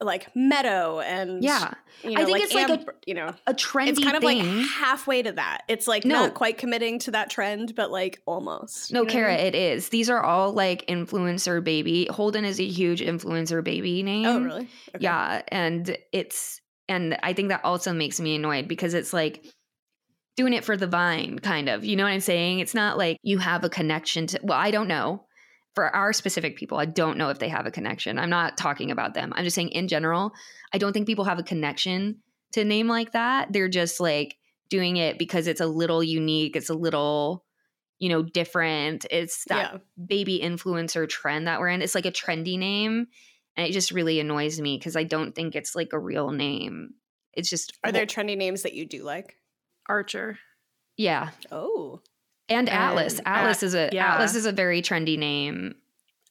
[0.00, 1.72] like Meadow and Yeah,
[2.04, 3.34] You know, I think it's like a- you know.
[3.46, 4.56] a trendy It's kind of thing.
[4.58, 5.62] like halfway to that.
[5.68, 6.14] It's like No.
[6.26, 8.92] not quite committing to that trend, but like almost.
[8.92, 9.46] no, what I Kara, mean?
[9.46, 9.88] it is.
[9.88, 12.06] These are all like influencer baby.
[12.10, 14.26] Holden is a huge influencer baby oh, name.
[14.26, 14.68] Oh, really?
[14.94, 14.98] Okay.
[15.00, 19.44] Yeah, and it's and I think that also makes me annoyed because it's like
[20.36, 21.84] doing it for the vine kind of.
[21.84, 22.60] You know what I'm saying?
[22.60, 25.24] It's not like you have a connection to well, I don't know.
[25.78, 28.18] For our specific people, I don't know if they have a connection.
[28.18, 29.32] I'm not talking about them.
[29.36, 30.32] I'm just saying in general,
[30.72, 32.16] I don't think people have a connection
[32.54, 33.52] to a name like that.
[33.52, 34.34] They're just like
[34.70, 37.44] doing it because it's a little unique, it's a little
[38.00, 39.06] you know different.
[39.08, 39.78] It's that Yeah.
[40.04, 41.80] baby influencer trend that we're in.
[41.80, 43.06] It's like a trendy name.
[43.56, 46.94] And it just really annoys me because I don't think it's like a real name.
[47.34, 49.36] It's just Are there trendy names that you do like?
[49.88, 50.40] Archer.
[50.96, 51.30] yeah.
[51.52, 52.02] Oh.
[52.48, 53.18] And Atlas.
[53.18, 54.14] And Atlas At- is a yeah.
[54.14, 55.74] Atlas is a very trendy name.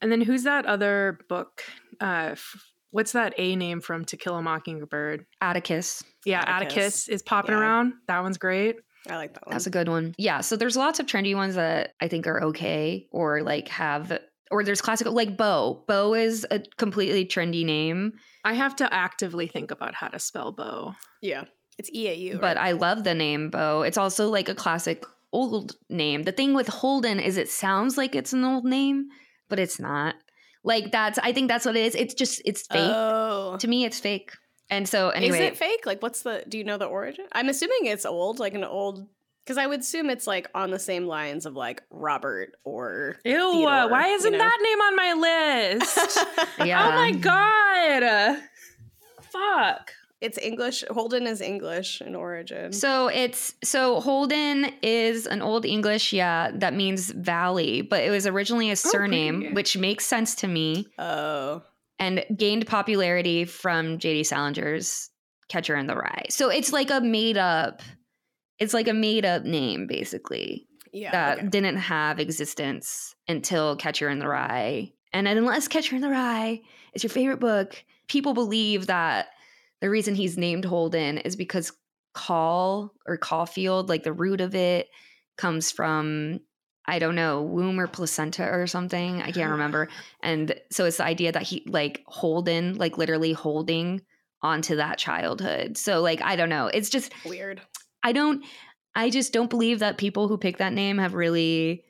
[0.02, 1.64] And then who's that other book?
[2.00, 2.56] Uh, f-
[2.92, 5.26] what's that A name from To Kill a Mockingbird?
[5.42, 6.04] Atticus.
[6.26, 6.76] Yeah, Atticus.
[6.78, 7.62] Atticus, is popping Yeah.
[7.62, 7.94] around.
[8.08, 8.76] That one's great.
[9.10, 9.54] I like that one.
[9.54, 10.14] That's a good one.
[10.18, 10.42] Yeah.
[10.42, 14.20] So there's lots of trendy ones that I think are okay or like have
[14.52, 15.84] or there's classical like Bo.
[15.88, 18.14] Bo is a completely trendy name,
[18.46, 20.94] I have to actively think about how to spell Bo.
[21.22, 21.46] yeah.
[21.78, 22.40] It's EAU.
[22.42, 22.70] but right?
[22.70, 23.84] I love the name Bo.
[23.84, 26.24] It's also like a classic old name.
[26.24, 29.08] The thing with Holden is it sounds like it's an old name,
[29.50, 30.16] but it's not.
[30.64, 31.96] Like that's I think that's what it is.
[31.96, 32.92] It's just it's fake.
[32.94, 33.58] Oh.
[33.60, 34.32] to me it's fake.
[34.70, 35.86] And so anyway, Is it fake?
[35.86, 36.44] Like, what's the?
[36.48, 37.26] Do you know the origin?
[37.32, 39.08] I'm assuming it's old, like an old.
[39.46, 43.16] Because I would assume it's like on the same lines of like Robert or.
[43.24, 44.38] Ew, Theodore, uh, why isn't know?
[44.38, 45.14] that name on my
[45.78, 46.20] list?
[46.66, 46.86] yeah.
[46.86, 48.40] Oh my god.
[49.22, 49.92] fuck?
[50.20, 50.84] It's English.
[50.90, 52.74] Holden is English in origin.
[52.74, 58.26] So it's so Holden is an old English, yeah, that means valley, but it was
[58.26, 59.54] originally a oh, surname, pretty.
[59.54, 61.62] which makes sense to me oh,
[62.00, 65.12] and gained popularity from JD Salinger's
[65.50, 66.26] Catcher in the Rye.
[66.30, 67.82] So it's like a made up
[68.60, 71.12] it's like a made up name basically yeah.
[71.12, 71.48] that okay.
[71.48, 74.94] didn't have existence until Catcher in the Rye.
[75.14, 76.62] And unless Catcher in the Rye
[76.94, 79.28] is your favorite book, people believe that
[79.82, 81.72] the reason he's named Holden is because
[82.14, 84.88] call or Caulfield, like the root of it,
[85.38, 86.40] comes from
[86.90, 89.22] I don't know, womb or placenta or something.
[89.22, 89.90] I can't remember.
[90.24, 94.02] And so it's the idea that he like Holden, like literally holding
[94.42, 95.78] onto that childhood.
[95.78, 96.68] So like I don't know.
[96.68, 97.62] It's just Weird.
[98.04, 98.44] I don't
[98.96, 101.84] I just don't believe that people who pick that name have really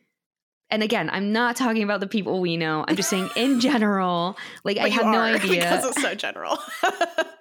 [0.69, 2.83] and again, I'm not talking about the people we know.
[2.87, 5.61] I'm just saying in general, like I But you have no idea.
[5.61, 6.57] because it's so general.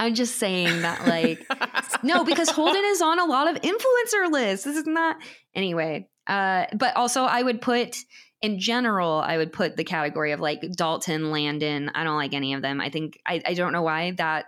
[0.00, 1.46] I'm just saying that like
[2.02, 4.64] no, because Holden is on a lot of influencer lists.
[4.64, 5.16] This is not
[5.54, 6.08] anyway.
[6.26, 7.96] Uh, but also I would put
[8.40, 11.90] in general, I would put the category of like Dalton, Landon.
[11.94, 12.80] I don't like any of them.
[12.80, 14.46] I think I, I don't know why that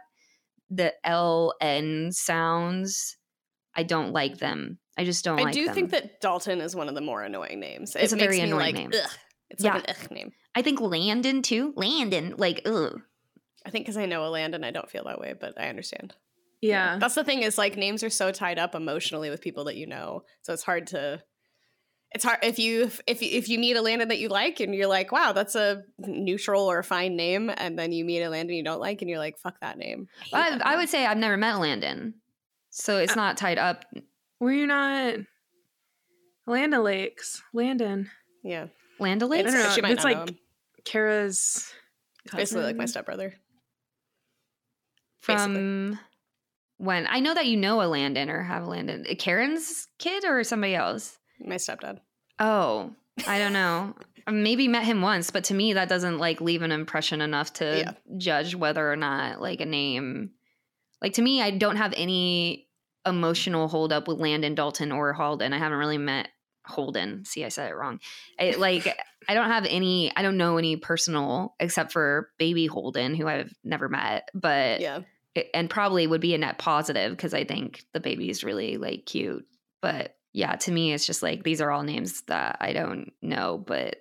[0.70, 3.18] the L N sounds.
[3.74, 4.78] I don't like them.
[4.96, 5.42] I just don't like.
[5.42, 5.74] I like do them.
[5.74, 7.94] think that Dalton is one of the more annoying names.
[7.94, 8.90] It's it a very annoying like, name.
[8.94, 9.10] Ugh.
[9.50, 9.74] It's Yeah.
[9.74, 10.30] like an ugh name.
[10.54, 11.74] I think Landon too.
[11.76, 13.00] Landon, like ugh.
[13.66, 15.68] I think because I know a land and I don't feel that way, but I
[15.68, 16.14] understand.
[16.60, 16.98] Yeah.
[17.00, 19.86] That's the thing is like names are so tied up emotionally with people that you
[19.86, 20.24] know.
[20.42, 21.22] So it's hard to
[22.14, 24.74] it's hard if you if you, if you meet a Landon that you like and
[24.74, 28.54] you're like, wow, that's a neutral or fine name, and then you meet a Landon
[28.54, 30.08] you don't like and you're like, fuck that name.
[30.24, 32.14] hate I, that I would say I've never met a Landon,
[32.70, 33.84] so it's Uh, not tied up.
[34.40, 35.14] Were you not
[36.46, 37.42] Land Lakes?
[37.52, 38.10] Landon.
[38.42, 38.66] yeah.
[38.98, 39.52] Land I O'Lakes?
[39.52, 39.70] don't know.
[39.70, 40.38] She might It's not know like him.
[40.84, 41.72] Kara's
[42.32, 43.34] basically like my stepbrother.
[45.22, 45.98] From
[46.78, 49.04] when I know that you know a Landon or have a Landon.
[49.08, 51.18] Eh, Karen's kid or somebody else?
[51.40, 51.98] My stepdad.
[52.38, 52.92] Oh,
[53.26, 53.94] I don't know.
[54.24, 57.52] Um, maybe met him once, but to me that doesn't like leave an impression enough
[57.54, 57.92] to Yeah.
[58.18, 60.30] judge whether or not like a name.
[61.00, 62.68] Like to me, I don't have any
[63.04, 65.52] emotional holdup with Landon Dalton or Holden.
[65.52, 66.28] I haven't really met
[66.64, 67.24] Holden.
[67.24, 67.98] See, I said it wrong.
[68.38, 68.86] I, like
[69.28, 70.12] I don't have any.
[70.14, 74.28] I don't know any personal except for baby Holden, who I've never met.
[74.34, 75.00] But Yeah.
[75.34, 78.76] It- and probably would be a net positive because I think the baby is really
[78.76, 79.46] like cute.
[79.80, 83.58] But yeah, to me, it's just like these are all names that I don't know,
[83.58, 83.96] but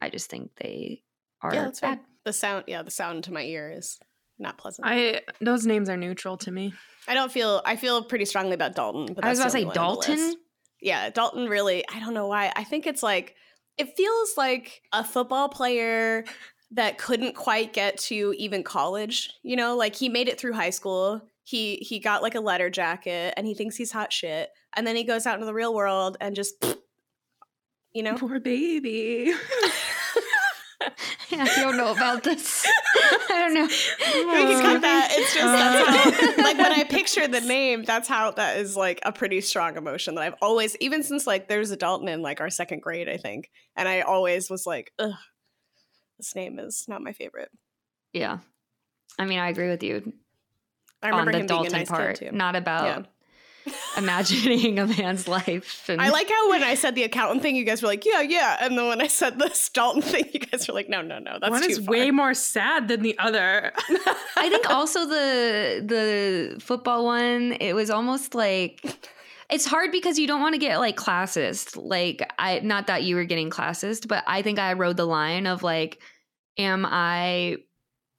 [0.00, 1.02] I just think they
[1.42, 1.98] are Yeah, that's bad.
[1.98, 2.06] fair.
[2.24, 3.98] The sound yeah, the sound to my ear is
[4.38, 4.86] not pleasant.
[4.86, 6.74] I those names are neutral to me.
[7.08, 9.14] I don't feel I feel pretty strongly about Dalton.
[9.14, 10.34] But I was that's about to say only one on the Dalton.
[10.82, 11.84] Yeah, Dalton really.
[11.88, 12.52] I don't know why.
[12.56, 13.34] I think it's like
[13.78, 16.24] it feels like a football player
[16.72, 19.30] that couldn't quite get to even college.
[19.42, 21.20] You know, like he made it through high school.
[21.42, 24.50] He he got like a letter jacket, and he thinks he's hot shit.
[24.76, 26.54] And then he goes out into the real world and just,
[27.92, 28.16] you know.
[28.16, 29.32] Poor baby.
[31.30, 32.64] yeah, I don't know about this.
[33.30, 33.66] I don't know.
[33.66, 35.08] We can cut that.
[35.12, 36.32] It's just that's Uh.
[36.36, 39.76] how, like when I picture the name, that's how that is like a pretty strong
[39.76, 43.08] emotion that I've always, even since like there's a Dalton in like our second grade,
[43.08, 45.12] I think, and I always was like, ugh,
[46.20, 47.50] this name is not my favorite.
[48.12, 48.38] Yeah,
[49.18, 50.12] I mean, I agree with you
[51.02, 52.36] I on remember the him Dalton being a nice part, kid too.
[52.36, 52.84] not about
[53.66, 53.72] Yeah.
[53.98, 55.88] imagining a man's life.
[55.88, 58.20] And I like how when I said the accountant thing, you guys were like, yeah,
[58.22, 61.18] yeah, and then when I said the Dalton thing, you guys were like, no, no,
[61.18, 61.92] no, that's One too is far.
[61.92, 63.72] way more sad than the other.
[64.36, 69.08] I think also the the football one, it was almost like
[69.52, 71.76] it's hard because you don't want to get like classist.
[71.76, 75.46] Like I not that you were getting classist, but I think I rode the line
[75.46, 76.00] of like,
[76.58, 77.56] am I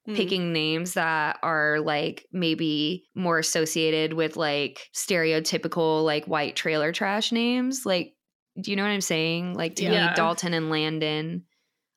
[0.08, 0.16] Mm.
[0.16, 7.32] picking names that are like maybe more associated with like stereotypical like white trailer trash
[7.32, 7.86] names?
[7.86, 8.16] Like,
[8.60, 9.54] do you know what I'm saying?
[9.54, 10.08] Like to Yeah.
[10.10, 11.44] me, Dalton and Landon,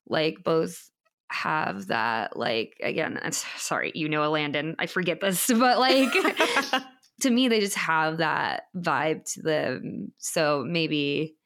[0.07, 0.91] like both
[1.31, 6.15] have that like again I'm sorry you know a landon i forget this but like
[7.21, 11.37] to me they just have that vibe to them so maybe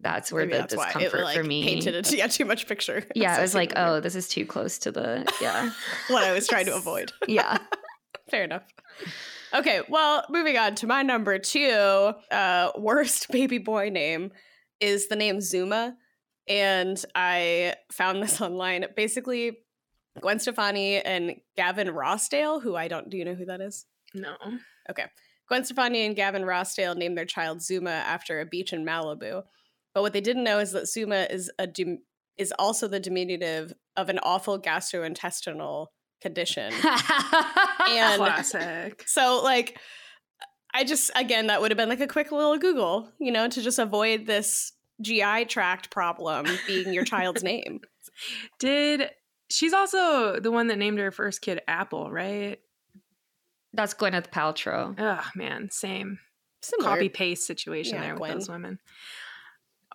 [0.00, 2.44] that's where Maybe the that's why discomfort it like for me painted it yeah too
[2.44, 3.02] much picture.
[3.14, 5.70] yeah it was like oh this is too close to the yeah
[6.08, 7.12] what I was trying to avoid.
[7.26, 7.58] yeah
[8.30, 8.64] Fair enough.
[9.54, 14.32] Okay, well, moving on to my number two, uh, worst baby boy name
[14.80, 15.96] is the name Zuma.
[16.48, 18.84] And I found this online.
[18.96, 19.58] Basically,
[20.20, 23.86] Gwen Stefani and Gavin Rossdale, who I don't, do you know who that is?
[24.14, 24.34] no.
[25.48, 29.44] Gwen Stefani and Gavin Rossdale named their child Zuma after a beach in Malibu.
[29.94, 31.68] But what they didn't know is that Zuma is a
[32.36, 35.86] is also the diminutive of an awful gastrointestinal
[36.20, 36.72] condition.
[36.72, 39.02] and Classic.
[39.06, 39.78] so like
[40.74, 43.62] I just again that would have been like a quick little Google, you know, to
[43.62, 47.80] just avoid this GI tract problem being your child's name.
[48.58, 49.10] Did
[49.48, 52.58] she's also the one that named her first kid Apple, right?
[53.76, 54.94] That's Gwyneth Paltrow.
[54.98, 56.18] Oh man, same
[56.62, 56.88] Similar.
[56.90, 58.32] copy paste situation Yeah, there with Gwen.
[58.38, 58.78] those women,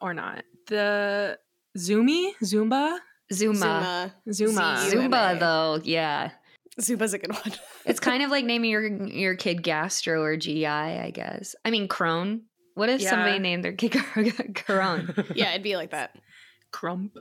[0.02, 1.38] or not the
[1.78, 2.98] Zumi Zumba
[3.34, 4.14] Zuma.
[4.32, 4.32] Zuma.
[4.32, 4.88] Zuma.
[4.90, 6.32] Zumba, though, yeah.
[6.80, 7.54] Zuma's a good one.
[7.86, 11.56] It's kind of like naming your your kid Gastro or GI, I guess.
[11.66, 12.42] I mean, Crohn.
[12.76, 15.32] What if somebody named their kid Crohn?
[15.36, 16.16] yeah, it'd be like that.
[16.72, 17.18] Crump,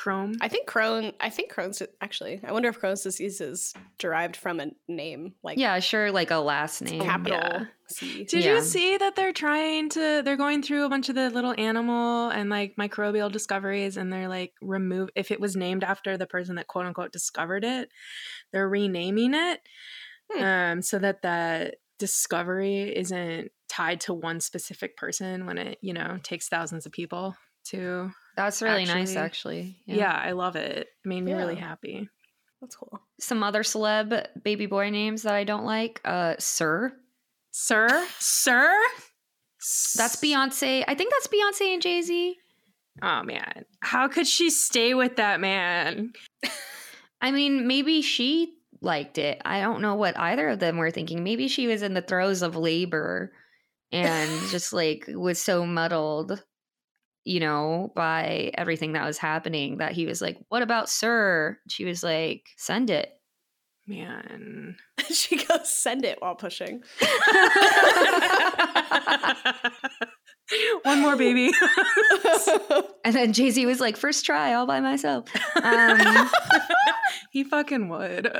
[0.00, 0.36] Chrome.
[0.40, 1.12] I think Crohn.
[1.20, 2.40] I think Crohn's actually.
[2.42, 6.38] I wonder if Crohn's disease is derived from a name like yeah, sure, like a
[6.38, 7.02] last name.
[7.02, 7.64] capital yeah.
[7.88, 8.24] C.
[8.24, 8.54] Did Yeah.
[8.54, 12.30] you see that they're trying to they're going through a bunch of the little animal
[12.30, 16.54] and like microbial discoveries and they're like remove if it was named after the person
[16.56, 17.90] that quote unquote discovered it,
[18.52, 19.60] they're renaming it
[20.32, 20.42] Hmm.
[20.42, 26.18] um so that that discovery isn't tied to one specific person when it, you know,
[26.22, 29.96] takes thousands of people to That's really nice, Actually- actually.
[29.98, 30.78] Yeah, I love it.
[30.78, 32.08] It made me really happy.
[32.60, 33.00] That's cool.
[33.18, 36.00] Some other celeb baby boy names that I don't like.
[36.04, 36.92] Uh, Sir.
[37.52, 38.06] Sir?
[38.18, 38.70] Sir?
[39.96, 40.84] That's Beyonce.
[40.86, 42.36] I think that's Beyonce and Jay Z.
[43.02, 43.64] Oh man.
[43.80, 46.12] How could she stay with that man?
[47.20, 49.40] I mean, maybe she liked it.
[49.44, 51.22] I don't know what either of them were thinking.
[51.22, 53.32] Maybe she was in the throes of labor
[53.92, 56.42] and just like was so muddled,
[57.24, 61.58] you know, by everything that was happening that he was like, What about Sir?
[61.68, 63.12] She was like, Send it.
[63.86, 64.76] Man.
[65.10, 66.82] she goes send it while pushing.
[70.82, 71.52] One more baby.
[73.02, 75.26] And then Jay Z was like, First try, all by myself.
[75.62, 76.28] Um,
[77.30, 78.30] he fucking would.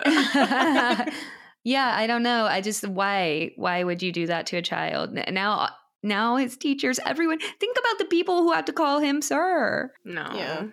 [1.65, 2.45] yeah, I don't know.
[2.45, 5.19] I just why why would you do that to a child?
[5.31, 5.71] Now
[6.03, 9.93] now his teachers, everyone think about the people who have to call him sir.
[10.05, 10.27] No.
[10.35, 10.67] Yeah.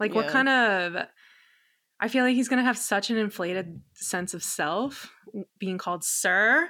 [0.00, 0.96] Like what kind of
[2.00, 5.12] I feel like he's gonna have such an inflated sense of self
[5.58, 6.68] being called sir.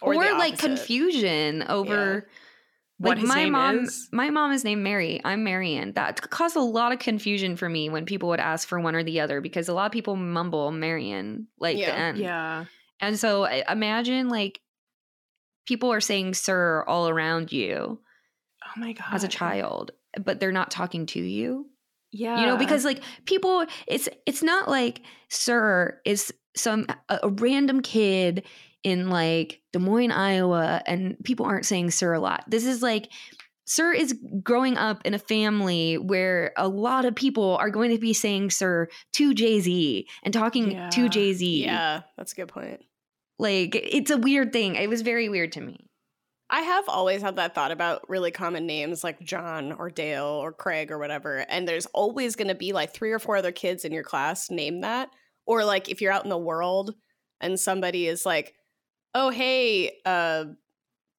[0.00, 2.26] Or, the like confusion over
[2.98, 4.08] What like his my name mom is.
[4.12, 5.20] my mom is named Mary.
[5.24, 5.92] I'm Marian.
[5.92, 9.04] That caused a lot of confusion for me when people would ask for one or
[9.04, 11.86] the other because a lot of people mumble Marian like Yeah.
[11.86, 12.18] the end.
[12.18, 12.64] Yeah.
[13.00, 14.60] And so imagine like
[15.66, 18.00] people are saying sir all around you.
[18.64, 19.06] Oh my god.
[19.12, 19.90] as a child
[20.24, 21.66] but they're not talking to you
[22.10, 22.40] Yeah.
[22.40, 27.80] you know because like people it's it's not like sir is some a, a random
[27.82, 28.44] kid
[28.82, 33.08] in like Des Moines Iowa and people aren't saying sir a lot this is like
[33.64, 37.98] sir is growing up in a family where a lot of people are going to
[37.98, 40.88] be saying sir to Jay-Z and talking Yeah.
[40.90, 42.80] to Jay-Z Yeah, that's a good point.
[43.42, 45.88] Like it's a weird thing it was very weird to me
[46.52, 50.52] I have always had that thought about really common names like John or Dale or
[50.52, 51.46] Craig or whatever.
[51.48, 54.50] And there's always going to be like three or four other kids in your class
[54.50, 55.08] name that.
[55.46, 56.94] Or like if you're out in the world
[57.40, 58.54] and somebody is like,
[59.14, 60.44] oh, hey, uh,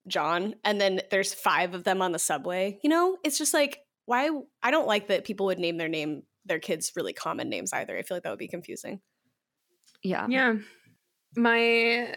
[0.08, 0.54] John.
[0.64, 2.78] And then there's five of them on the subway.
[2.84, 4.30] You know, it's just like, why?
[4.62, 7.98] I don't like that people would name their name, their kids really common names either.
[7.98, 9.02] I feel like that would be confusing.
[10.04, 10.58] yeah Yeah.
[11.36, 12.16] My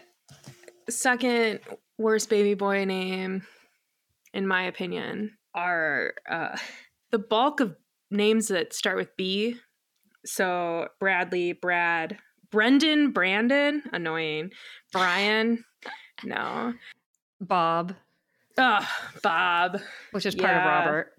[0.89, 1.59] second
[1.97, 3.43] worst baby boy name,
[4.33, 6.57] in my opinion, are uh,
[7.11, 7.75] the bulk of
[8.11, 9.57] names that start with B.
[10.25, 12.17] So Bradley, Brad,
[12.51, 14.51] Brendan, Brandon, annoying.
[14.91, 15.63] Brian,
[16.23, 16.73] no.
[17.39, 17.95] Bob
[18.57, 18.83] Ugh,
[19.21, 19.79] Bob,
[20.11, 21.11] which is part of Robert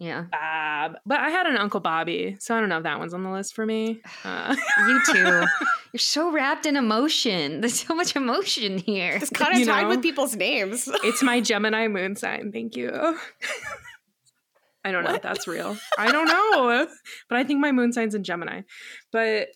[0.00, 0.96] yeah Bob.
[1.06, 3.30] But I had an Uncle Bobby, so I don't know if that one's on the
[3.30, 4.00] list for me.
[4.24, 4.56] Uh,
[4.88, 5.44] You too.
[5.92, 7.60] You're so wrapped in emotion.
[7.60, 9.18] There's so much emotion here.
[9.20, 9.88] It's kind of You tied know?
[9.90, 10.88] with people's names.
[11.04, 12.50] It's my Gemini moon sign.
[12.52, 12.90] Thank you.
[14.82, 15.76] I don't know if that's real.
[15.98, 16.86] I don't know.
[17.28, 18.62] But I think my moon sign's in Gemini.
[19.12, 19.48] But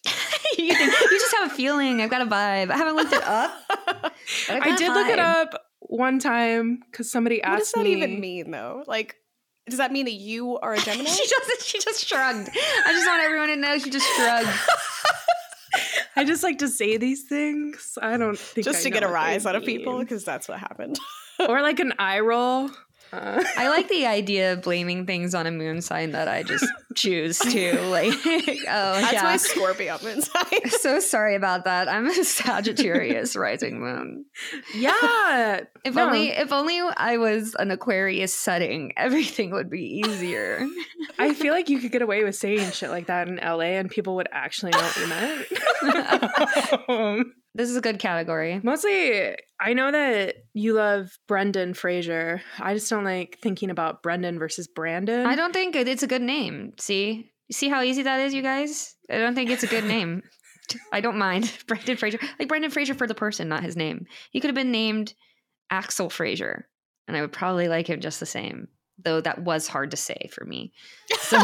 [0.59, 2.03] you, think, you just have a feeling.
[2.03, 2.71] I've got a vibe.
[2.71, 3.51] I haven't looked it up.
[4.51, 7.51] I've I did look it up one time because somebody asked.
[7.51, 7.93] what does asked that me.
[7.93, 8.85] even mean, though?
[8.87, 9.17] Like,
[9.69, 11.09] does that mean that you are a Gemini?
[11.11, 12.51] she just she just shrugged.
[12.87, 14.49] I just want everyone to know she just shrugged.
[16.17, 17.99] I just like to say these things.
[18.01, 20.61] I don't think just I to get a rise out of people because that's what
[20.61, 20.99] happened.
[21.41, 22.71] or like an eye roll
[23.15, 26.67] Uh, I like the idea of blaming things on a moon sign that I just
[26.97, 27.81] choose to.
[27.83, 29.23] Like, oh That's yeah.
[29.23, 30.69] my Scorpio moon sign.
[30.81, 31.89] so sorry about that.
[31.89, 34.25] I'm a Sagittarius rising moon.
[34.75, 35.61] yeah.
[35.85, 36.07] If No.
[36.07, 40.67] only if only I was an Aquarius setting, everything would be easier.
[41.19, 43.91] I feel like you could get away with saying shit like that in LA and
[43.91, 45.47] people would actually know what you meant.
[46.89, 48.61] Um, this is a good category.
[48.63, 52.43] Mostly, I know that you love Brendan Fraser.
[52.59, 55.27] I just don't like thinking about Brendan versus Brandon.
[55.27, 56.73] I don't think it's a good name.
[56.79, 57.31] See?
[57.53, 58.97] See how easy that is, you guys?
[59.11, 60.23] I don't think it's a good name.
[60.93, 61.53] I don't mind.
[61.69, 62.19] Brendan Fraser.
[62.39, 64.07] Like Brendan Fraser for the person, not his name.
[64.31, 65.15] He could have been named
[65.71, 66.67] Axel Fraser,
[67.07, 68.69] and I would probably like him just the same.
[69.05, 70.73] Though that was hard to say for me.
[71.19, 71.37] So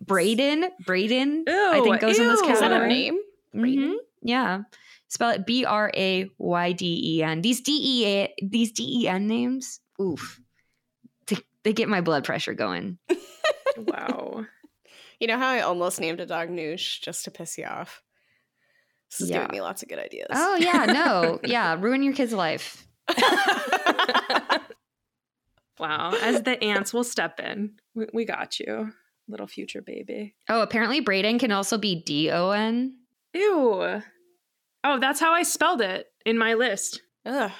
[0.00, 2.50] Braden, Braden, I think goes in this ew.
[2.50, 2.88] Is that a category.
[2.88, 3.18] name?
[3.54, 3.94] Mhm.
[4.22, 4.62] Yeah.
[5.08, 7.40] Spell it B R A Y D E N.
[7.42, 10.40] These D E A these D E N names, oof.
[11.26, 12.98] They, they get my blood pressure going.
[13.76, 14.44] Wow.
[15.20, 18.02] You know how I almost named a dog Noosh just to piss you off?
[19.10, 19.36] This is Yeah.
[19.42, 20.26] giving me lots of good ideas.
[20.32, 21.38] Oh yeah, no.
[21.44, 22.84] Yeah, ruin your kid's life.
[25.78, 26.12] Wow.
[26.20, 27.74] As the aunts will step in.
[27.94, 28.92] We, we got you,
[29.28, 30.34] little future baby.
[30.48, 32.96] Oh, apparently Braden can also be D O N.
[33.34, 34.02] Ew.
[34.84, 37.02] Oh, that's how I spelled it in my list.
[37.26, 37.50] Ugh.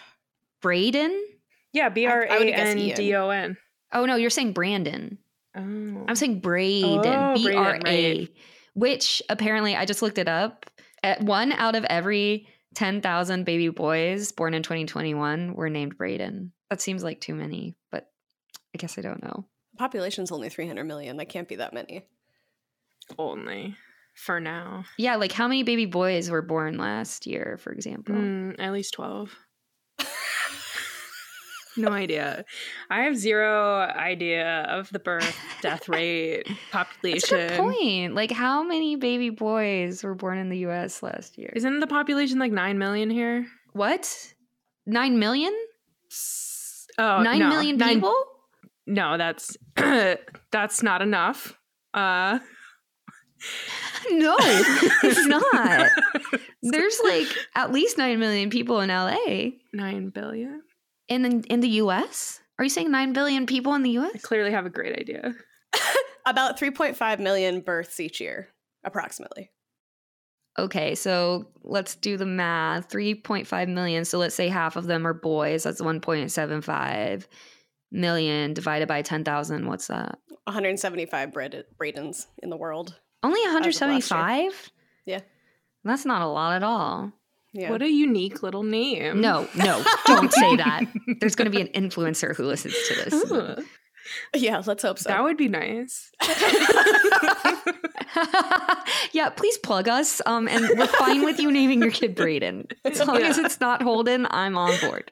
[0.63, 1.25] Braden?
[1.73, 3.57] Yeah, B R I A would've guessed N D O N.
[3.93, 5.19] Oh no, you're saying Brandon.
[5.57, 5.61] Oh.
[6.09, 7.01] I'm saying Braden.
[7.07, 8.19] Oh, B Braden, R A.
[8.19, 8.29] right.
[8.75, 10.67] Which apparently I just looked it up.
[11.03, 16.53] At one out of every 10,000 baby boys born in 2021 were named Braden.
[16.71, 18.09] That seems like too many, but
[18.75, 19.47] I guess I don't know.
[19.79, 21.17] Population's only 300 million.
[21.17, 22.07] That can't be that many.
[23.19, 23.77] only
[24.25, 24.85] for now.
[24.97, 28.15] Yeah, like how many baby boys were born last year, for example?
[28.15, 29.35] Mm, at least 12.
[31.77, 32.45] no idea.
[32.91, 37.39] I have zero idea of the birth death rate That's population.
[37.39, 38.15] a good point.
[38.15, 41.53] Like how many baby boys were born in the US last year?
[41.55, 43.47] Isn't the population like 9 million here?
[43.73, 44.33] what?
[44.87, 45.55] 9 million?
[46.99, 47.49] Oh, Nine no.
[47.51, 48.17] million Nine- people?
[48.87, 49.57] No, that's
[50.51, 51.57] that's not enough.
[51.95, 52.41] Uh
[54.19, 55.91] No, it's not.
[56.63, 59.51] There's like at least 9 million people in LA.
[59.73, 60.63] 9 billion.
[61.09, 62.41] In the, in the US?
[62.59, 64.13] Are you saying 9 billion people in the US?
[64.15, 65.35] I clearly have a great idea.
[66.27, 68.49] About 3.5 million births each year,
[68.85, 69.51] approximately.
[70.59, 72.89] Okay, so let's do the math.
[72.91, 74.05] 3.5 million.
[74.05, 75.63] So let's say half of them are boys.
[75.63, 77.27] That's 1.75
[77.93, 79.67] million divided by 10,000.
[79.67, 80.19] What's that?
[80.45, 82.99] 175 Brad- Bradens in the world.
[83.23, 83.89] Only of last year.
[83.89, 84.73] 175?
[85.07, 85.21] Yeah.
[85.85, 87.13] That's not a lot at all.
[87.53, 87.71] Yeah.
[87.71, 89.21] What a unique little name.
[89.21, 90.83] No, no, don't say that.
[91.21, 93.33] There's going to be an influencer who listens to this.
[93.33, 93.65] Ugh,
[94.35, 95.09] yeah, let's hope so.
[95.09, 96.11] that would be nice.
[99.13, 100.21] yeah, please plug us.
[100.27, 102.69] Um, and we're fine with you naming your kid Braden.
[102.85, 105.11] As long as it's not Holden, I'm on board.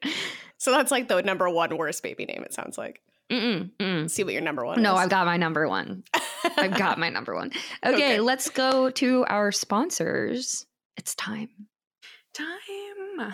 [0.58, 3.00] so that's like the number one worst baby name, it sounds like.
[3.30, 4.10] Mm-mm, mm.
[4.10, 5.00] See what your number one No, is.
[5.00, 6.04] I've got my number one.
[6.56, 7.50] I've got my number one.
[7.84, 8.20] Okay, Okay.
[8.20, 10.66] let's go to our sponsors.
[10.96, 11.48] It's time.
[12.34, 13.32] Time.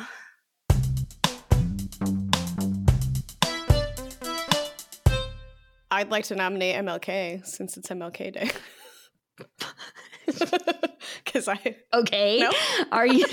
[5.90, 8.50] I'd like to nominate MLK since it's MLK Day.
[11.24, 12.38] Because I, Okay.
[12.40, 12.50] No?
[12.92, 13.24] Are you?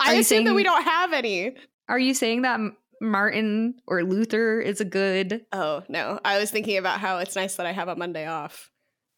[0.00, 1.54] I you assume that we don't have any.
[1.88, 5.44] Are you saying that M- Martin or Luther is a good?
[5.52, 8.70] Oh no, I was thinking about how it's nice that I have a Monday off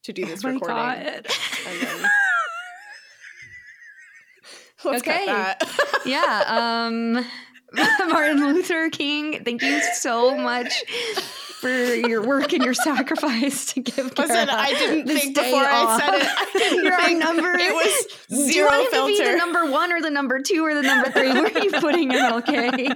[0.03, 0.75] to do this oh recording.
[0.75, 1.25] God.
[1.65, 2.05] Then-
[4.85, 5.53] Okay.
[6.05, 6.43] Yeah.
[6.47, 7.25] Um,
[8.09, 9.43] Martin Luther King.
[9.43, 10.71] Thank you so much
[11.65, 14.17] for your work and your sacrifice to give.
[14.17, 16.27] Listen, I didn't think before I said it.
[16.27, 17.51] I didn't You're think number.
[17.57, 20.63] It was Do you zero want to be the number one or the number two
[20.65, 21.31] or the number three?
[21.31, 22.95] Where are you putting MLK?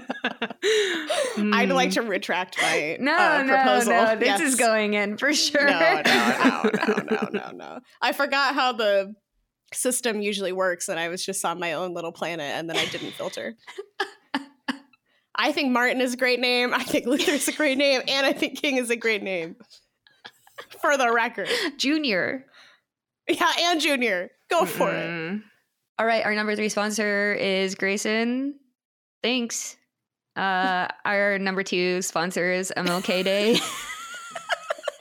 [1.54, 1.94] I'd like Mm.
[1.94, 3.94] to retract my No, uh, no, proposal.
[3.94, 4.16] no.
[4.16, 4.42] This Yes.
[4.42, 5.66] is going in for sure.
[5.66, 7.80] No, no, no, no, no, no, no.
[8.02, 9.16] I forgot how the
[9.74, 12.86] system usually works, and I was just on my own little planet, and then I
[12.86, 13.56] didn't filter.
[15.40, 16.74] I think Martin is a great name.
[16.74, 19.56] I think Luther is a great name, and I think King is a great name.
[20.82, 22.46] For the record, Junior.
[23.28, 25.10] yeah, and Junior, go for it.
[25.10, 25.42] Mm.
[25.98, 28.60] All right, our number three sponsor is Grayson.
[29.24, 29.78] Thanks.
[30.36, 33.60] Uh, our number two sponsor is MLK Day.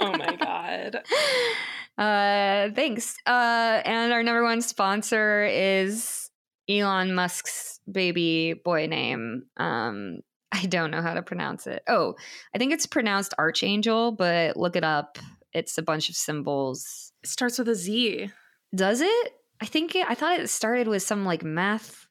[0.01, 1.03] Oh my god.
[1.99, 3.17] uh, thanks.
[3.27, 6.31] Uh, and our number one sponsor is
[6.69, 9.45] Elon Musk's baby boy name.
[9.57, 10.21] Um,
[10.53, 11.83] I don't know how to pronounce it.
[11.87, 12.15] Oh,
[12.55, 15.19] I think it's pronounced Archangel, but look it up.
[15.53, 17.13] It's a bunch of symbols.
[17.23, 18.31] It starts with a Z.
[18.75, 19.33] Does it?
[19.61, 22.07] I think it, I thought it started with some like math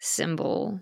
[0.00, 0.80] symbol.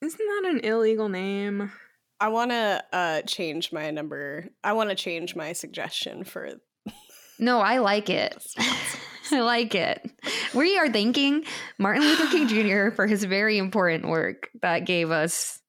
[0.00, 1.72] Isn't that an illegal name?
[2.20, 4.48] I want to uh, change my number.
[4.62, 6.50] I want to change my suggestion for.
[7.40, 8.36] No, I like it.
[9.30, 10.10] I like it.
[10.54, 11.44] We are thanking
[11.78, 12.48] Martin Luther King
[12.90, 12.90] Jr.
[12.90, 15.60] for his very important work that gave us.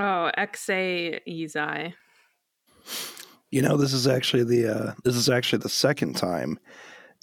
[0.00, 1.94] Oh, XA Ezai.
[3.50, 6.58] You know, this is actually the uh, this is actually the second time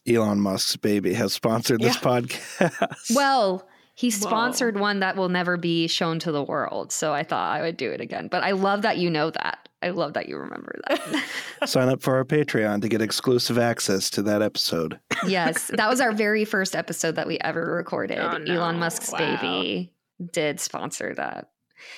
[0.07, 2.01] Elon Musk's baby has sponsored this Yeah.
[2.01, 3.15] podcast.
[3.15, 4.17] Well, he Whoa.
[4.19, 6.91] sponsored one that will never be shown to the world.
[6.91, 8.28] So I thought I would do it again.
[8.28, 9.69] But I love that you know that.
[9.82, 11.23] I love that you remember that.
[11.65, 14.99] Sign up for our Patreon to get exclusive access to that episode.
[15.28, 18.19] yes, that was our very first episode that we ever recorded.
[18.19, 18.53] Oh, no.
[18.55, 19.17] Elon Musk's Wow.
[19.19, 19.93] baby
[20.32, 21.49] did sponsor that.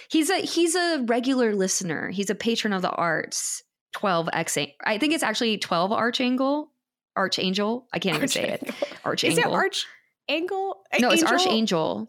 [0.10, 2.10] He's a he's a regular listener.
[2.10, 3.64] He's a patron of the arts.
[3.94, 6.72] 12 X I think it's actually 12 Archangel.
[7.16, 7.88] Archangel.
[7.92, 8.72] I can't even say it.
[9.04, 9.40] Archangel.
[9.40, 10.84] it archangel?
[11.00, 12.08] no, it's Archangel.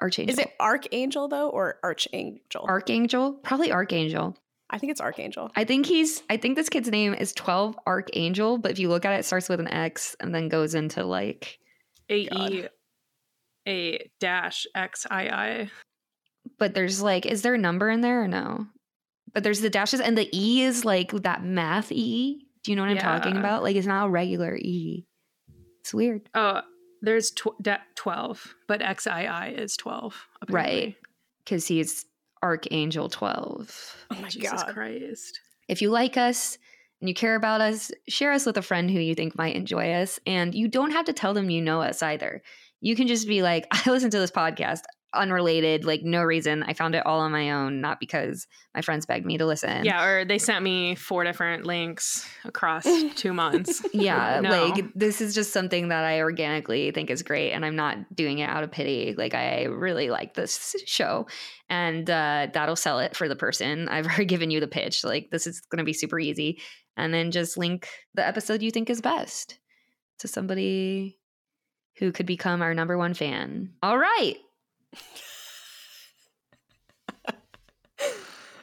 [0.00, 0.32] Archangel.
[0.32, 2.64] Is it archangel though, or archangel?
[2.64, 3.32] Archangel?
[3.42, 4.36] Probably Archangel.
[4.68, 5.50] I think it's archangel.
[5.54, 9.04] I think he's I think this kid's name is 12 Archangel, but if you look
[9.04, 11.58] at it, it starts with an X and then goes into like
[12.08, 12.52] A God.
[12.52, 12.68] E
[13.68, 15.70] A dash X I I.
[16.58, 18.66] but there's like is there a number in there or no?
[19.32, 22.46] But there's the dashes and the E is like that math E.
[22.64, 23.62] Do you know what I'm talking about?
[23.62, 25.06] Like it's not a regular E.
[25.80, 26.28] It's weird.
[26.34, 26.60] Oh,
[27.00, 30.28] there's tw- da- 12, but XII is 12.
[30.42, 30.84] apparently.
[30.84, 30.96] Right.
[31.46, 32.04] Cuz he's
[32.42, 34.06] Archangel 12.
[34.10, 34.74] Oh my Jesus god.
[34.74, 35.40] Christ.
[35.68, 36.58] If you like us
[37.00, 39.92] and you care about us, share us with a friend who you think might enjoy
[39.92, 40.20] us.
[40.26, 42.42] And you don't have to tell them you know us either.
[42.80, 44.82] You can just be like, I listen to this podcast,
[45.14, 46.62] unrelated, like no reason.
[46.62, 49.84] I found it all on my own, not because my friends begged me to listen.
[49.84, 52.86] Yeah, or they sent me four different links across
[53.16, 53.84] two months.
[53.92, 54.66] Yeah, No.
[54.66, 58.38] like this is just something that I organically think is great, and I'm not doing
[58.38, 59.14] it out of pity.
[59.16, 61.26] Like I really like this show,
[61.68, 63.88] and uh, that'll sell it for the person.
[63.90, 65.04] I've already given you the pitch.
[65.04, 66.60] Like this is going to be super easy,
[66.96, 69.58] and then just link the episode you think is best
[70.18, 71.18] to somebody
[71.98, 73.70] who could become our number one fan.
[73.82, 74.36] All right,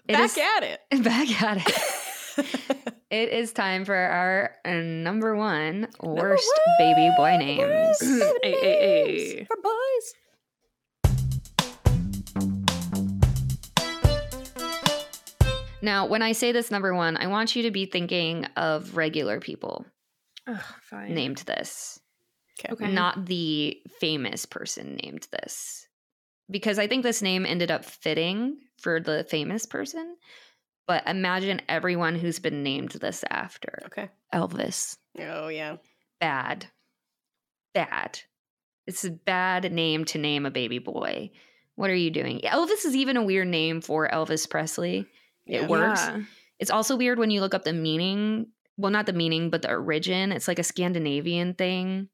[0.08, 0.80] Back is- at it.
[1.04, 2.96] back at it.
[3.12, 7.98] It is time for our uh, number one worst baby boy names.
[8.00, 9.48] Baby Ay, ay, names ay.
[9.48, 10.14] For boys.
[15.82, 19.40] Now, when I say this number one, I want you to be thinking of regular
[19.40, 19.86] people
[21.08, 22.00] named this,
[22.70, 22.92] Okay.
[22.92, 25.88] not the famous person named this.
[26.50, 30.16] Because I think this name ended up fitting for the famous person.
[30.88, 34.10] But imagine everyone who's been named this after Okay.
[34.34, 34.97] Elvis.
[35.20, 35.78] Oh yeah.
[36.20, 36.66] Bad.
[37.74, 38.20] Bad.
[38.88, 41.30] It's a bad name to name a baby boy.
[41.76, 42.39] What are you doing?
[42.39, 45.06] Elvis is even a weird name for Elvis Presley.
[45.45, 45.62] Yeah.
[45.62, 46.02] It works.
[46.02, 46.22] Yeah.
[46.58, 48.47] It's also weird when you look up the meaning.
[48.76, 50.32] Well, not the meaning, but the origin.
[50.32, 52.10] It's like a Scandinavian thing.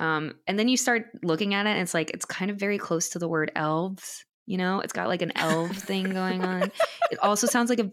[0.00, 2.78] Um, and then you start looking at it, and it's like it's kind of very
[2.78, 4.24] close to the word elves.
[4.46, 6.72] You know, it's got like an elf thing going on.
[7.10, 7.90] It also sounds like a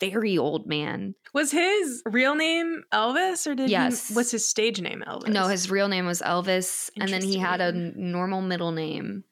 [0.00, 1.14] very old man.
[1.34, 4.08] Was his real name Elvis or did Yes.
[4.08, 5.28] he was his stage name Elvis?
[5.28, 9.24] No, his real name was Elvis, and then he had a normal middle name,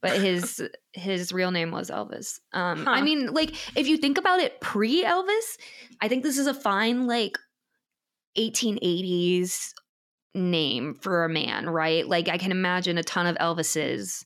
[0.00, 0.62] but his
[0.92, 2.38] his real name was Elvis.
[2.52, 5.58] Um, I mean, like if you think about it, pre Elvis,
[6.00, 7.36] I think this is a fine like
[8.38, 9.72] 1880s
[10.34, 12.06] name for a man, right?
[12.06, 14.24] Like I can imagine a ton of Elvises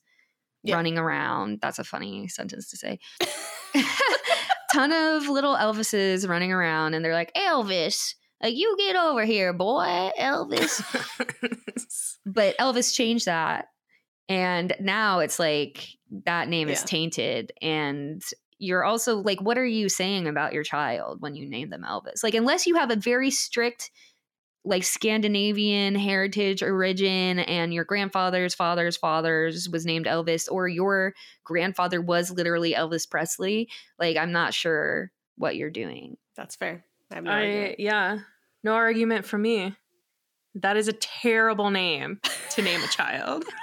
[0.63, 0.77] Yeah.
[0.77, 1.61] running around.
[1.61, 2.99] That's a funny sentence to say.
[4.73, 8.15] ton of little Elvises running around, and they're like Elvis.
[8.43, 10.81] Like you get over here, boy, Elvis
[12.27, 13.67] but Elvis changed that.
[14.29, 15.89] And now it's like
[16.25, 17.51] that name is tainted.
[17.63, 18.23] And
[18.59, 22.23] you're also like, what are you saying about your child when you name them Elvis?
[22.23, 23.91] Like, unless you have a very strict,
[24.65, 32.01] like Scandinavian heritage origin and your grandfather's father's father's was named Elvis, or your grandfather
[32.01, 36.17] was literally Elvis Presley, like, I'm not sure what you're doing.
[36.37, 36.85] That's fair.
[37.11, 38.19] I no I yeah.
[38.63, 39.75] No argument for me.
[40.55, 43.45] That is a terrible name to name a child.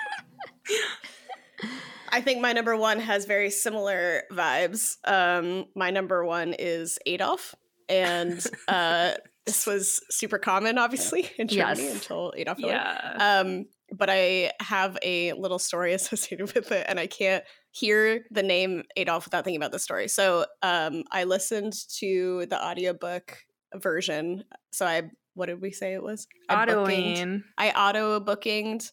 [2.10, 4.96] I think my number one has very similar vibes.
[5.04, 7.56] Um, my number one is Adolf,
[7.89, 9.16] and uh,
[9.46, 11.93] this was super common, obviously, in Germany Yes.
[11.93, 12.74] until Adolf Hitler.
[12.74, 13.39] yeah.
[13.41, 18.43] Um, but I have a little story associated with it, and I can't hear the
[18.43, 20.08] name Adolf without thinking about the story.
[20.08, 23.38] So um, I listened to the audiobook
[23.76, 24.43] version.
[24.72, 26.28] So I, what did we say it was?
[26.50, 27.43] Autoing.
[27.58, 28.91] I auto bookinged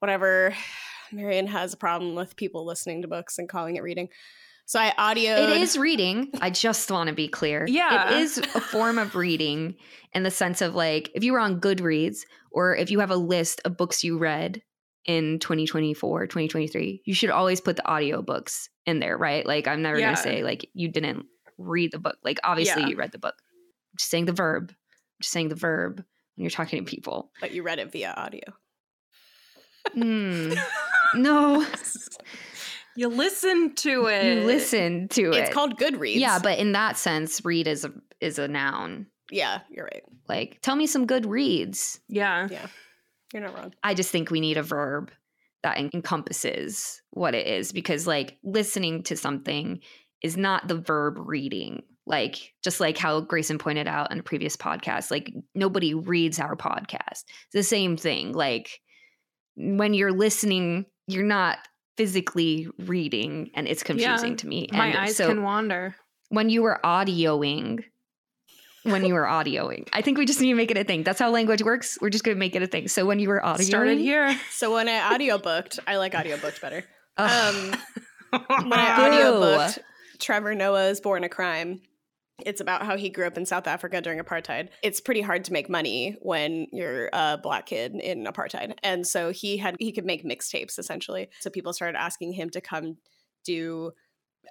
[0.00, 0.54] whatever.
[1.12, 4.08] Marian has a problem with people listening to books and calling it reading.
[4.70, 5.32] So I audio.
[5.32, 6.30] It is reading.
[6.40, 7.66] I just want to be clear.
[7.66, 8.12] Yeah.
[8.12, 9.74] It is a form of reading
[10.12, 12.18] in the sense of like if you were on Goodreads
[12.52, 14.62] or if you have a list of books you read
[15.06, 19.44] in 2024, 2023, you should always put the audiobooks in there, right?
[19.44, 20.04] Like I'm never Yeah.
[20.06, 21.26] going to say like you didn't
[21.58, 22.18] read the book.
[22.22, 22.88] Like obviously Yeah.
[22.90, 23.34] you read the book.
[23.36, 24.70] I'm just saying the verb.
[24.70, 24.76] I'm
[25.20, 27.32] just saying the verb when you're talking to people.
[27.40, 28.44] But you read it via audio.
[29.94, 30.52] Hmm.
[31.16, 31.66] no,
[32.96, 34.24] You listen to it.
[34.24, 35.36] you listen to it.
[35.36, 36.16] It's called Goodreads.
[36.16, 39.06] Yeah, but in that sense, read is a is a noun.
[39.30, 40.02] yeah, you're right.
[40.28, 42.00] Like, tell me some good reads.
[42.08, 42.48] Yeah.
[42.50, 42.66] Yeah,
[43.32, 43.72] you're not wrong.
[43.82, 45.10] I just think we need a verb
[45.62, 49.80] that en- encompasses what it is because, like, listening to something
[50.22, 51.82] is not the verb reading.
[52.06, 56.56] Like, just like how Grayson pointed out in a previous podcast, like, nobody reads our
[56.56, 57.24] podcast.
[57.24, 58.32] It's the same thing.
[58.32, 58.80] Like,
[59.56, 61.58] when you're listening, you're not
[62.00, 64.36] physically reading, and it's confusing Yeah.
[64.36, 64.68] to me.
[64.72, 65.94] My and eyes so can wander.
[66.30, 67.84] when you were audioing,
[68.84, 71.02] when you were audioing, I think we just need to make it a thing.
[71.02, 71.98] That's how language works.
[72.00, 72.88] We're just going to make it a thing.
[72.88, 74.34] So when you were audioing, Started here.
[74.50, 76.84] So when I audiobooked, I like audiobooked better.
[77.18, 77.74] Ugh,
[78.32, 79.02] Um, when I Boo.
[79.42, 79.78] audiobooked
[80.20, 81.82] Trevor Noah's Born a Crime,
[82.46, 84.68] it's about how he grew up in South Africa during apartheid.
[84.82, 88.74] It's pretty hard to make money when you're a black kid in apartheid.
[88.82, 91.28] And so he had he could make mixtapes essentially.
[91.40, 92.96] So people started asking him to come
[93.44, 93.92] do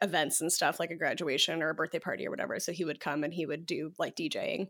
[0.02, 2.60] events and stuff like a graduation or a birthday party or whatever.
[2.60, 4.68] So he would come and he would do like DJing.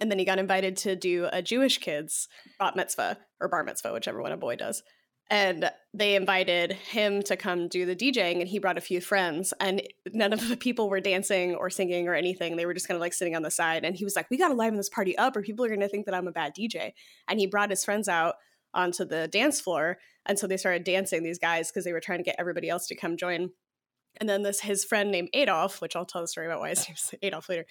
[0.00, 2.28] And then he got invited to do a Jewish kid's
[2.58, 4.82] bat mitzvah or bar mitzvah, whichever one a boy does
[5.30, 9.54] and they invited him to come do the DJing and he brought a few friends
[9.58, 12.56] and none of the people were dancing or singing or anything.
[12.56, 14.36] They were just kind of like sitting on the side and he was like we
[14.36, 16.32] got to liven this party up or people are going to think that I'm a
[16.32, 16.92] bad DJ
[17.26, 18.34] and he brought his friends out
[18.74, 22.18] onto the dance floor and so they started dancing these guys because they were trying
[22.18, 23.50] to get everybody else to come join.
[24.20, 26.86] And then this his friend named Adolf which I'll tell the story about why his
[26.88, 27.64] name's Adolf later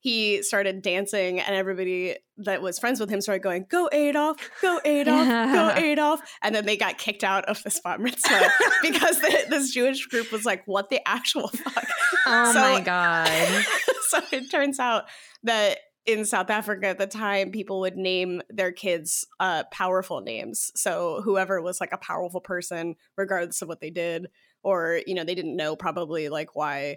[0.00, 4.80] he started dancing and everybody that was friends with him started going go Adolf go
[4.84, 8.48] Adolf go Adolf and then they got kicked out of the spot mitzvah
[8.82, 11.86] because the, this Jewish group was like what the actual fuck
[12.26, 13.64] oh So- my god!
[14.08, 15.04] so it turns out
[15.42, 20.72] that in South Africa at the time, people would name their kids uh, powerful names.
[20.74, 24.28] So whoever was like a powerful person, regardless of what they did,
[24.62, 26.96] or you know, they didn't know probably like why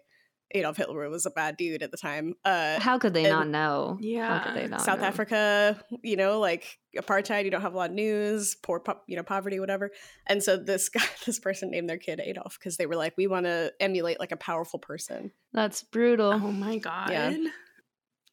[0.53, 2.33] Adolf Hitler was a bad dude at the time.
[2.45, 3.97] Uh, How could they and- not know?
[4.01, 4.39] Yeah.
[4.39, 5.05] How could they not South know?
[5.05, 9.15] Africa, you know, like apartheid, you don't have a lot of news, poor, po- you
[9.15, 9.91] know, poverty, whatever.
[10.27, 13.27] And so this guy, this person named their kid Adolf because they were like, we
[13.27, 15.31] want to emulate like a powerful person.
[15.53, 16.33] That's brutal.
[16.33, 17.09] Oh my god.
[17.11, 17.35] Yeah.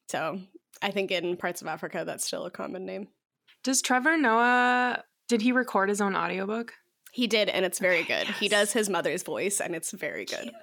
[0.09, 0.39] So
[0.81, 3.07] I think in parts of Africa, that's still a common name.
[3.63, 6.73] Does Trevor Noah did he record his own audiobook?
[7.11, 8.27] He did, and it's very good.
[8.27, 10.43] He does his mother's voice, and it's very good.
[10.43, 10.53] Cute.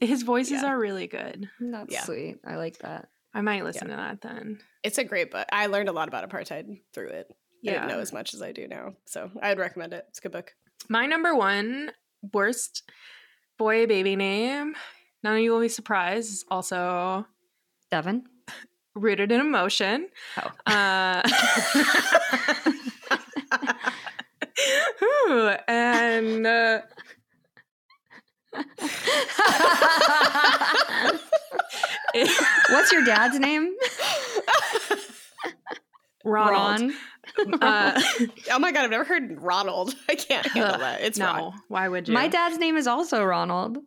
[0.00, 0.68] His voices Yeah.
[0.68, 1.48] are really good.
[1.60, 2.02] That's Yeah.
[2.04, 2.38] sweet.
[2.46, 3.08] I like that.
[3.34, 4.60] I might listen to that then.
[4.82, 5.46] It's a great book.
[5.52, 7.26] I learned a lot about apartheid through it.
[7.30, 7.72] I Yeah.
[7.74, 10.04] didn't know as much as I do now, so I'd recommend it.
[10.08, 10.52] It's a good book.
[10.88, 11.92] My number one
[12.32, 12.82] worst
[13.58, 14.74] boy baby name.
[15.22, 16.30] None of you will be surprised.
[16.30, 17.26] Is also
[17.90, 18.24] Devin.
[18.94, 20.08] rooted in emotion.
[20.36, 20.50] Oh.
[20.70, 21.22] Uh,
[25.02, 26.80] Ooh, and uh,
[32.70, 33.74] What's your dad's name?
[36.24, 36.92] Ronald.
[37.38, 37.62] Ron.
[37.62, 38.00] Uh,
[38.50, 39.94] oh my god, I've never heard Ronald.
[40.08, 41.00] I can't handle that.
[41.00, 41.52] It's no, Ron.
[41.68, 42.14] why would you?
[42.14, 43.78] My dad's name is also Ronald.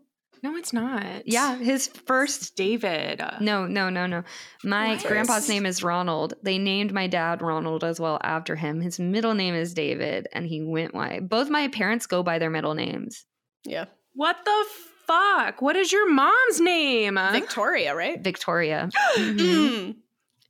[0.44, 1.28] No, it's not.
[1.28, 2.56] Yeah, his It's first.
[2.56, 3.22] David.
[3.42, 4.24] No, no, no, no.
[4.64, 5.04] My What?
[5.06, 6.36] grandpa's name is Ronald.
[6.44, 8.80] They named my dad Ronald as well after him.
[8.82, 11.20] His middle name is David, and he went by.
[11.22, 13.26] Both my parents go by their middle names.
[13.64, 13.86] Yeah,
[14.16, 14.66] What the
[15.06, 15.62] fuck?
[15.62, 17.20] What is your mom's name?
[17.32, 18.20] Victoria, right?
[18.22, 18.90] Victoria.
[19.18, 19.38] Mhm.
[19.38, 19.96] Mm.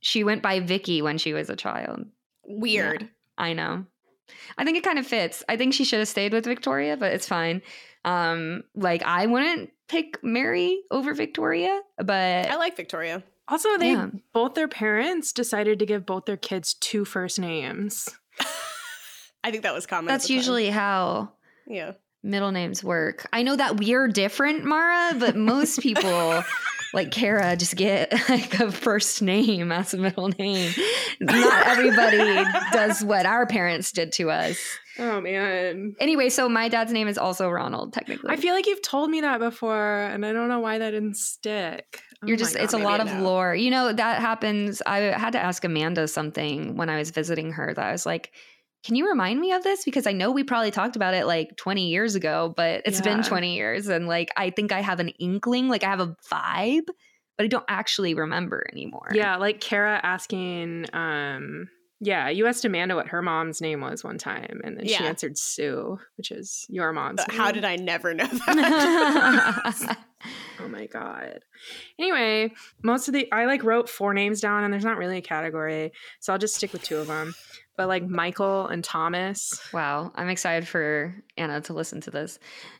[0.00, 2.06] She went by Vicky when she was a child.
[2.44, 3.08] Weird.
[3.36, 3.84] I know.
[4.56, 5.42] I think it kind of fits.
[5.48, 7.60] I think she should have stayed with Victoria, but it's fine.
[8.04, 13.24] Um, like I wouldn't pick Mary over Victoria, but I like Victoria.
[13.48, 14.10] Also, they Yeah.
[14.32, 18.08] both their parents decided to give both their kids two first names.
[19.44, 20.06] I think that was common.
[20.06, 20.36] that's the time.
[20.36, 21.32] usually how
[21.66, 21.92] yeah.
[22.26, 23.26] Middle names work.
[23.32, 26.42] I know that we're different, Mara, but most people
[26.92, 30.72] like Kara just get like a first name as a middle name.
[31.20, 34.58] Not everybody does what our parents did to us.
[34.98, 35.94] Oh man.
[36.00, 38.30] Anyway, so my dad's name is also Ronald, technically.
[38.30, 41.16] I feel like you've told me that before, and I don't know why that didn't
[41.16, 42.00] stick.
[42.22, 43.28] Oh You're my just, it's a lot of maybe I know.
[43.28, 43.54] lore.
[43.54, 44.80] You know, that happens.
[44.86, 48.32] I had to ask Amanda something when I was visiting her that I was like,
[48.84, 49.84] can you remind me of this?
[49.84, 53.22] Because I know we probably talked about it like 20 years ago, but it's been
[53.22, 53.88] 20 years.
[53.88, 56.86] And like, I think I have an inkling, like I have a vibe,
[57.36, 59.08] but I don't actually remember anymore.
[59.12, 61.68] Yeah, like Kara asking, um,
[62.00, 65.38] yeah, you asked Amanda what her mom's name was one time, and then she answered
[65.38, 67.24] Sue, which is your mom's.
[67.26, 69.98] But how did I never know that?
[70.60, 71.40] Oh my god.
[72.00, 72.50] Anyway,
[72.82, 75.92] most of the I like wrote four names down, and there's not really a category,
[76.20, 77.34] so I'll just stick with two of them.
[77.76, 79.60] But like Michael and Thomas.
[79.72, 80.10] wow.
[80.14, 82.38] I'm excited for Anna to listen to this.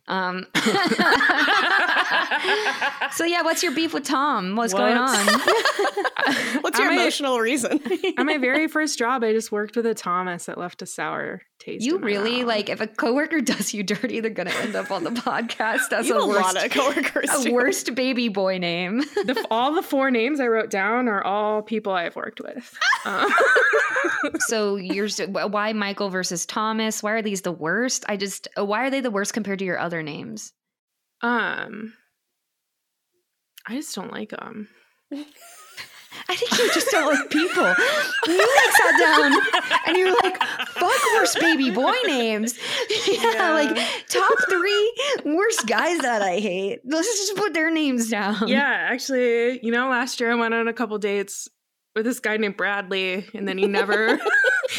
[0.09, 0.46] Um,
[3.12, 4.57] so, yeah, what's your beef with Tom?
[4.57, 5.16] What's going on?
[6.61, 7.80] What's your I'm a- emotional reason?
[8.18, 11.42] At my very first job, I just worked with a Thomas that left a sour
[11.61, 11.84] taste.
[11.84, 12.48] You really mouth.
[12.48, 16.09] like if a coworker does you dirty, they're gonna end up on the podcast as
[16.09, 17.30] you have a a worst, lot of coworkers.
[17.30, 17.54] a too.
[17.54, 18.98] worst baby boy name.
[18.98, 22.76] the, all the four names I wrote down are all people I've worked with.
[23.04, 23.30] Um,
[24.48, 27.02] so you're why Michael versus Thomas?
[27.02, 28.04] Why are these the worst?
[28.09, 30.53] I just why are they the worst compared to your other names?
[31.22, 31.92] um,
[33.68, 34.68] I just don't like them.
[36.28, 37.64] I think you just don't like people.
[38.26, 39.32] You like sat down
[39.86, 42.59] and you were like, "Fuck worst baby boy names."
[43.09, 43.53] yeah, Yeah.
[43.53, 43.76] like
[44.09, 44.92] top three
[45.24, 46.80] worst guys that I hate.
[46.84, 48.47] Let's just put their names down.
[48.49, 51.49] yeah, actually, you know, last year I went on a couple dates
[51.94, 54.18] with this guy named Bradley, and then he never,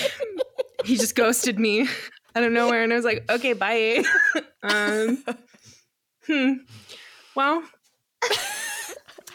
[0.86, 1.88] he just ghosted me
[2.36, 4.04] out of nowhere, and I was like, okay, bye.
[4.70, 5.24] Um,
[6.26, 6.54] hmm.
[7.36, 7.64] Well,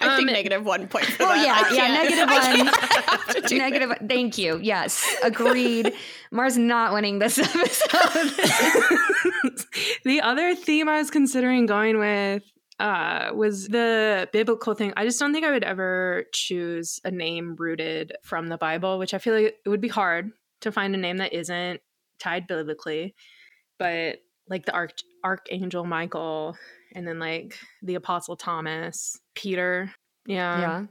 [0.01, 1.71] I think Um, negative one point for Oh that.
[1.73, 2.43] yeah, yeah, negative one.
[2.43, 3.93] can't- I have to do Negative.
[4.09, 4.59] Thank you.
[4.63, 5.93] Yes, agreed.
[6.33, 8.33] Mars not winning this episode.
[10.05, 12.43] the other theme I was considering going with
[12.81, 14.93] uh, was the biblical thing.
[14.97, 19.15] I just don't think I would ever choose a name rooted from the Bible, which
[19.15, 21.81] I feel like it would be hard to find a name that isn't
[22.19, 23.15] tied biblically.
[23.79, 24.19] But
[24.49, 26.57] like the arch- archangel Michael,
[26.95, 29.93] and then like the apostle Thomas, Peter.
[30.27, 30.61] Yeah.
[30.61, 30.85] yeah,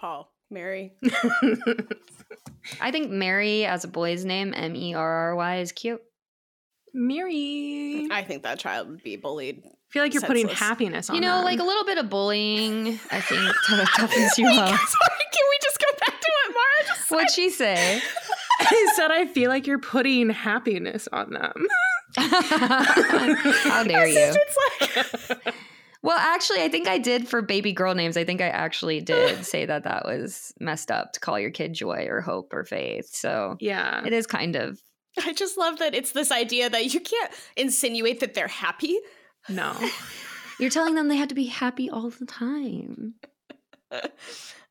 [0.00, 0.92] Paul, Mary.
[2.80, 6.00] I think Mary as a boy's name, M E R R Y, is cute.
[6.94, 8.08] Mary.
[8.10, 9.62] I I think that child would be bullied.
[9.90, 11.22] feel like you're putting happiness on them.
[11.22, 11.44] You know, them.
[11.44, 12.98] like a little bit of bullying.
[13.10, 14.68] I think t- toughens you up.
[14.68, 17.14] Sorry, can we just go back to what Mara just said?
[17.14, 18.00] What'd she say?
[18.60, 21.52] I said I feel like you're putting happiness on them.
[22.16, 24.16] How dare you?
[24.18, 25.54] It's like
[26.02, 28.16] Well, actually, I think I did for baby girl names.
[28.16, 31.74] I think I actually did say that that was messed up to call your kid
[31.74, 33.08] Joy or Hope or Faith.
[33.12, 34.04] So Yeah.
[34.06, 34.80] it is kind of.
[35.24, 38.96] I just love that it's this idea that you can't insinuate that they're happy.
[39.48, 39.74] No.
[40.60, 43.14] You're telling them they have to be happy all the time.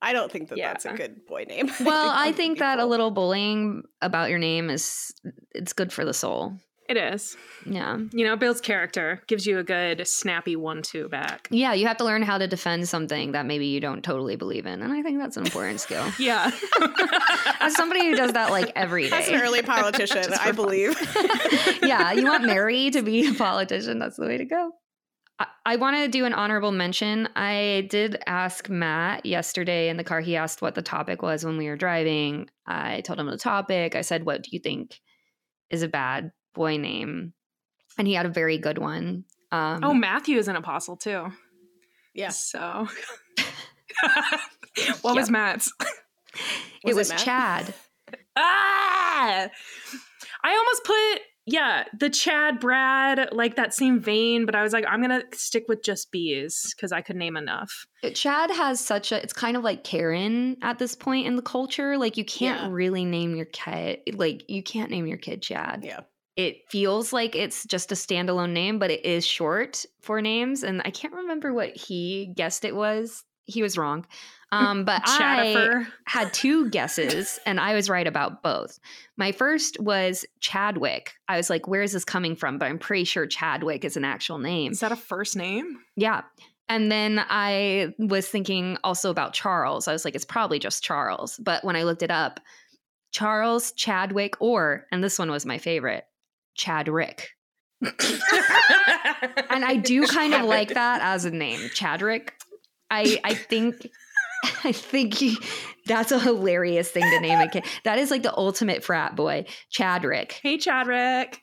[0.02, 0.70] I don't think that Yeah.
[0.70, 1.70] that's a good boy name.
[1.82, 5.14] Well, I that would think that a little bullying about your name is
[5.54, 6.54] it's good for the soul.
[6.88, 7.36] It is.
[7.66, 7.98] Yeah.
[8.12, 11.50] You know, it builds character, gives you a good snappy one two back.
[11.52, 14.66] Yeah, you have to learn how to defend something that maybe you don't totally believe
[14.66, 14.82] in.
[14.82, 16.06] And I think that's an important skill.
[16.20, 16.52] Yeah.
[17.60, 20.96] As somebody who does that like every As an early politician, I believe.
[21.84, 24.00] yeah, you want Mary to be a politician.
[24.00, 24.72] That's the way to go.
[25.40, 27.28] I, I want to do an honorable mention.
[27.36, 30.22] I did ask Matt yesterday in the car.
[30.22, 32.50] He asked what the topic was when we were driving.
[32.66, 33.96] I told him the topic.
[33.96, 35.00] I said, What do you think
[35.70, 37.34] is a bad boy name?
[37.98, 39.24] And he had a very good one.
[39.52, 41.32] Um, oh, Matthew is an apostle too.
[42.14, 42.30] Yeah.
[42.30, 42.88] So
[45.02, 45.32] what was Yeah.
[45.32, 45.72] Matt's?
[45.80, 45.88] it
[46.84, 47.20] was it was Matt?
[47.20, 47.74] Chad.
[48.40, 49.50] Ah
[50.44, 54.84] I almost put yeah, the Chad Brad, like that same vein, but I was like,
[54.88, 57.88] I'm gonna stick with just bees because I could name enough.
[58.14, 61.98] Chad has such a it's kind of like Karen at this point in the culture.
[61.98, 62.70] Like you can't Yeah.
[62.70, 65.82] really name your kid like you can't name your kid Chad.
[65.84, 66.02] Yeah.
[66.38, 70.64] It feels like it's just a standalone name, but it is short for names.
[70.64, 73.26] And I can't remember what he guessed it was.
[73.46, 74.06] He was wrong.
[74.52, 78.80] Um, but I had two guesses and I was right about both.
[79.18, 81.16] My first was Chadwick.
[81.28, 82.58] I was like, where is this coming from?
[82.58, 84.72] But I'm pretty sure Chadwick is an actual name.
[84.72, 85.80] Is that a first name?
[85.96, 86.22] Yeah.
[86.70, 89.88] And then I was thinking also about Charles.
[89.88, 91.38] I was like, it's probably just Charles.
[91.38, 92.40] But when I looked it up,
[93.12, 96.06] Charles, Chadwick, or, and this one was my favorite,
[96.58, 97.26] Chadrick.
[99.50, 102.30] And I do kind of like that as a name, Chadrick.
[102.92, 103.88] I I think
[104.64, 105.38] I think he,
[105.86, 107.66] that's a hilarious thing to name a kid.
[107.84, 110.34] That is like the ultimate frat boy, Chadrick.
[110.34, 111.38] Hey, Chadrick.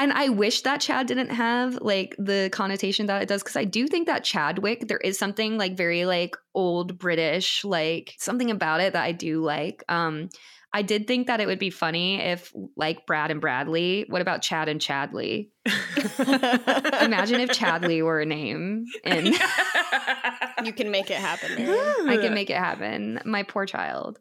[0.00, 3.64] And I wish that Chad didn't have like the connotation that it does because I
[3.64, 8.80] do think that Chadwick, there is something like very like old British, like something about
[8.80, 9.82] it that I do like.
[9.88, 10.28] Um,
[10.72, 14.04] I did think that it would be funny if like Brad and Bradley.
[14.08, 15.50] What about Chad and Chadley?
[15.66, 19.26] Imagine if Chadley were a name and
[20.64, 21.54] you can make it happen.
[21.56, 22.10] Mary.
[22.10, 23.20] I can make it happen.
[23.24, 24.18] My poor child.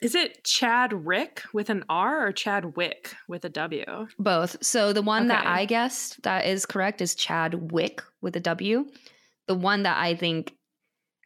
[0.00, 4.06] Is it Chad Rick with an R or Chad Wick with a W?
[4.18, 4.62] Both.
[4.62, 8.86] So the one that I guessed that is correct is Chad Wick with a W.
[9.48, 10.54] The one that I think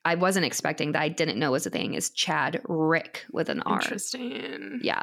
[0.05, 3.61] I wasn't expecting that I didn't know was a thing is Chad Rick with an
[3.63, 3.81] R.
[3.81, 4.81] Interesting.
[4.83, 5.03] Yeah.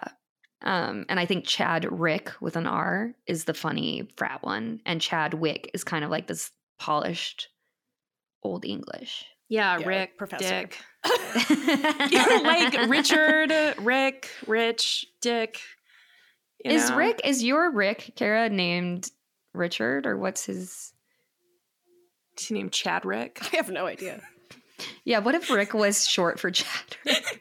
[0.62, 5.00] Um, and I think Chad Rick with an R is the funny frat one, and
[5.00, 7.48] Chad Wick is kind of like this polished
[8.44, 9.26] old English.
[9.48, 10.68] Yeah, Yeah, Rick, professor.
[10.68, 10.78] Dick.
[12.44, 15.62] like Richard, Rick, Rich, Dick.
[16.64, 16.98] you is know?
[16.98, 19.10] Rick is your Rick Kara named
[19.54, 20.94] Richard or what's his?
[22.38, 23.40] Is he named Chad Rick?
[23.54, 24.22] I have no idea.
[25.04, 26.68] Yeah, what if Rick was short for Chad?
[27.06, 27.40] Rick?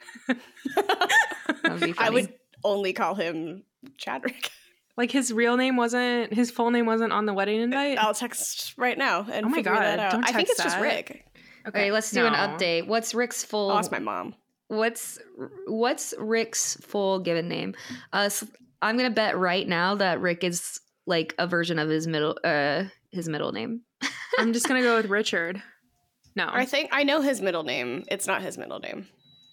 [0.76, 1.94] That would be funny.
[1.98, 2.32] I would
[2.64, 3.64] only call him
[3.98, 4.50] Chadrick.
[4.96, 7.98] Like his real name wasn't his full name wasn't on the wedding invite.
[7.98, 10.12] I'll text right now and Oh my figure God, that out.
[10.12, 10.80] don't I think text it's just.
[10.80, 11.24] Rick.
[11.68, 12.86] Okay, let's do an update.
[12.86, 13.70] What's Rick's full?
[13.70, 14.34] I'll ask my mom.
[14.68, 15.18] What's
[15.66, 17.74] what's Rick's full given name?
[18.12, 18.44] Uh, s-
[18.82, 22.84] I'm gonna bet right now that Rick is like a version of his middle uh
[23.12, 23.82] his middle name.
[24.38, 25.62] I'm just gonna go with Richard.
[26.38, 28.04] No, I think I know his middle name.
[28.06, 29.08] It's not his middle name.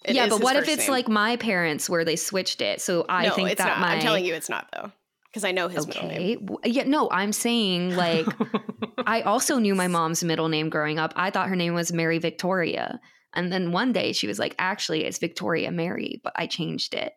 [0.05, 0.91] It yeah, but what if it's name.
[0.91, 2.79] like my parents where they switched it?
[2.79, 3.79] So I no, think it's that not.
[3.79, 4.91] my I'm telling you, it's not though,
[5.25, 6.47] because I know his middle name.
[6.63, 8.27] yeah, no, I'm saying like
[9.07, 11.11] I also knew my mom's middle name growing up.
[11.15, 13.01] I thought her name was Mary Victoria.
[13.33, 17.13] And then one day she was like, actually, it's Victoria Mary, but I changed it.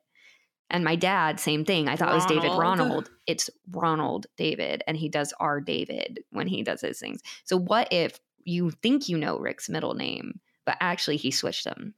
[0.70, 1.88] And my dad, same thing.
[1.88, 2.60] I thought it was David Ronald.
[2.60, 3.10] Ronald.
[3.26, 7.20] It's Ronald David, and he does R David when he does his things.
[7.44, 11.94] So what if you think you know Rick's middle name, but actually he switched them?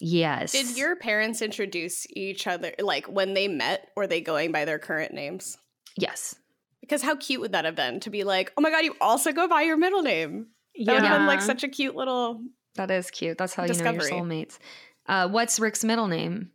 [0.00, 0.52] Yes.
[0.52, 3.88] Did your parents introduce each other like when they met?
[3.96, 5.58] Or they going by their current names?
[5.96, 6.34] Yes.
[6.80, 9.32] Because how cute would that have been to be like, oh my god, you also
[9.32, 10.48] go by your middle name?
[10.84, 12.42] That would have been like such a cute little.
[12.74, 13.38] That is cute.
[13.38, 14.58] That's how you know your soulmates.
[15.06, 16.50] Uh, what's Rick's middle name?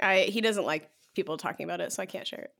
[0.00, 2.50] I he doesn't like people talking about it, so I can't share it.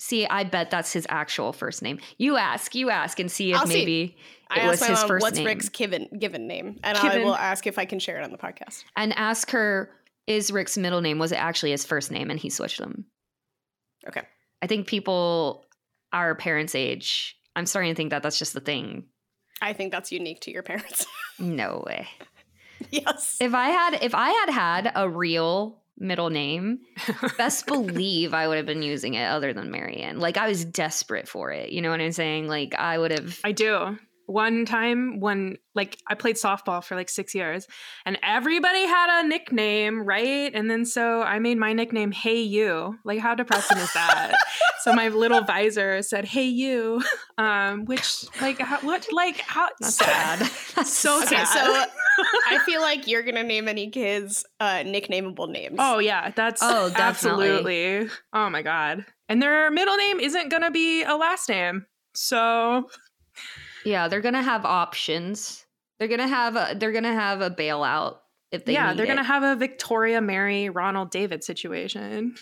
[0.00, 2.00] See, I bet that's his actual first name.
[2.18, 3.74] You ask, you ask, and see if I'll see.
[3.74, 4.16] maybe
[4.50, 5.46] I it was his mom, first "What's name.
[5.46, 8.38] Rick's given given name?" And I will ask if I can share it on the
[8.38, 8.84] podcast.
[8.96, 9.90] and ask her,
[10.26, 13.06] is Rick's middle name was it actually his first name, and he switched them.
[14.08, 14.22] Okay.
[14.62, 15.64] I think people
[16.12, 17.36] our parents' age.
[17.56, 19.04] I'm starting to think that that's just the thing.
[19.62, 21.06] I think that's unique to your parents.
[21.38, 22.06] No way.
[22.90, 23.38] yes.
[23.40, 26.80] If I had, if I had had a real middle name,
[27.38, 30.18] best believe I would have been using it other than Marian.
[30.18, 31.70] Like I was desperate for it.
[31.70, 32.48] You know what I'm saying?
[32.48, 33.38] Like I would have.
[33.44, 33.98] I do.
[34.26, 37.66] One time when like I played softball for like 6 years
[38.06, 40.50] and everybody had a nickname, right?
[40.54, 42.98] And then so I made my nickname Hey You.
[43.04, 44.32] Like how depressing is that?
[44.82, 47.02] so my little visor said Hey You.
[47.38, 50.40] Um which like how, what like how That's sad.
[50.86, 51.46] So Okay, sad.
[51.46, 51.84] so
[52.48, 55.76] I feel like you're gonna name any kids uh, nicknameable names.
[55.78, 57.48] Oh yeah, that's Oh, definitely.
[57.48, 58.10] absolutely.
[58.32, 59.04] Oh my god.
[59.28, 61.86] And their middle name isn't going to be a last name.
[62.14, 62.88] So
[63.84, 65.64] Yeah, they're gonna have options.
[65.98, 68.16] They're gonna have a they're gonna have a bailout
[68.50, 69.08] if they yeah, need they're it.
[69.08, 72.36] going to have a Victoria Mary Ronald David situation.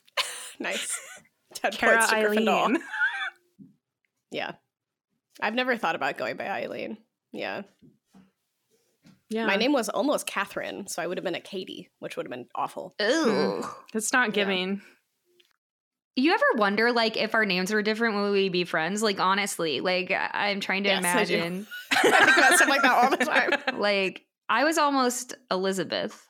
[0.58, 0.98] nice.
[1.54, 2.48] Ten Kara points to Gryffindor.
[2.48, 2.78] Eileen.
[4.30, 4.52] Yeah,
[5.42, 6.96] I've never thought about going by Eileen.
[7.32, 7.62] Yeah,
[9.28, 9.44] Yeah.
[9.44, 12.30] my name was almost Catherine, so I would have been a Katie, which would have
[12.30, 12.94] been awful.
[13.02, 13.60] Ooh.
[13.60, 13.68] Hmm.
[13.92, 14.34] That's not Yeah.
[14.34, 14.82] giving.
[16.14, 19.02] You ever wonder like if our names were different would we be friends?
[19.02, 21.34] Like honestly, like I- I'm trying to Yes, I do.
[21.36, 21.66] imagine.
[21.92, 23.78] I think about stuff like that all the time.
[23.80, 26.28] like I was almost Elizabeth.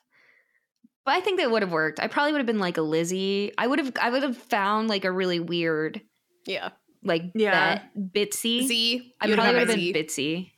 [1.05, 1.99] But I think that would have worked.
[1.99, 3.51] I probably would have been like a Lizzie.
[3.57, 5.99] I would have I would have found like a really weird
[6.45, 6.69] Yeah,
[7.03, 7.75] like Yeah.
[7.75, 8.63] bet, Bitsy.
[8.65, 9.13] Z.
[9.19, 9.93] I probably would have have been Z.
[9.93, 10.51] Bitsy.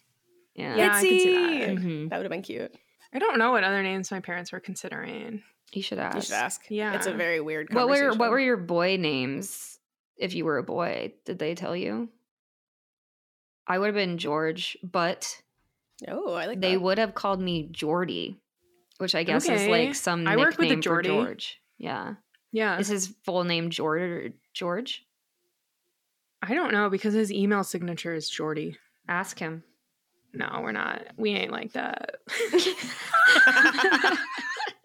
[0.53, 0.75] Yeah.
[0.75, 1.49] Yeah, I could see that.
[1.49, 1.77] Bitsy.
[1.79, 2.09] Mhm.
[2.09, 2.71] That would have been cute.
[3.11, 5.41] I don't know what other names my parents were considering.
[5.73, 6.15] You should ask.
[6.15, 6.61] You should ask.
[6.69, 6.95] Yeah.
[6.95, 7.73] it's a very weird.
[7.73, 9.77] What were what were your boy names
[10.17, 11.13] if you were a boy?
[11.25, 12.09] Did they tell you?
[13.67, 15.41] I would have been George, but
[16.07, 16.81] Oh, I like they that.
[16.81, 18.37] would have called me Jordy,
[18.97, 21.59] which I guess is like some I work with a nickname for George.
[21.77, 22.15] Yeah.
[22.51, 22.77] Yeah.
[22.79, 25.03] Is his full name George George?
[26.41, 28.77] I don't know because his email signature is Jordy.
[29.07, 29.63] Ask him.
[30.33, 31.01] No, we're not.
[31.17, 32.17] We ain't like that.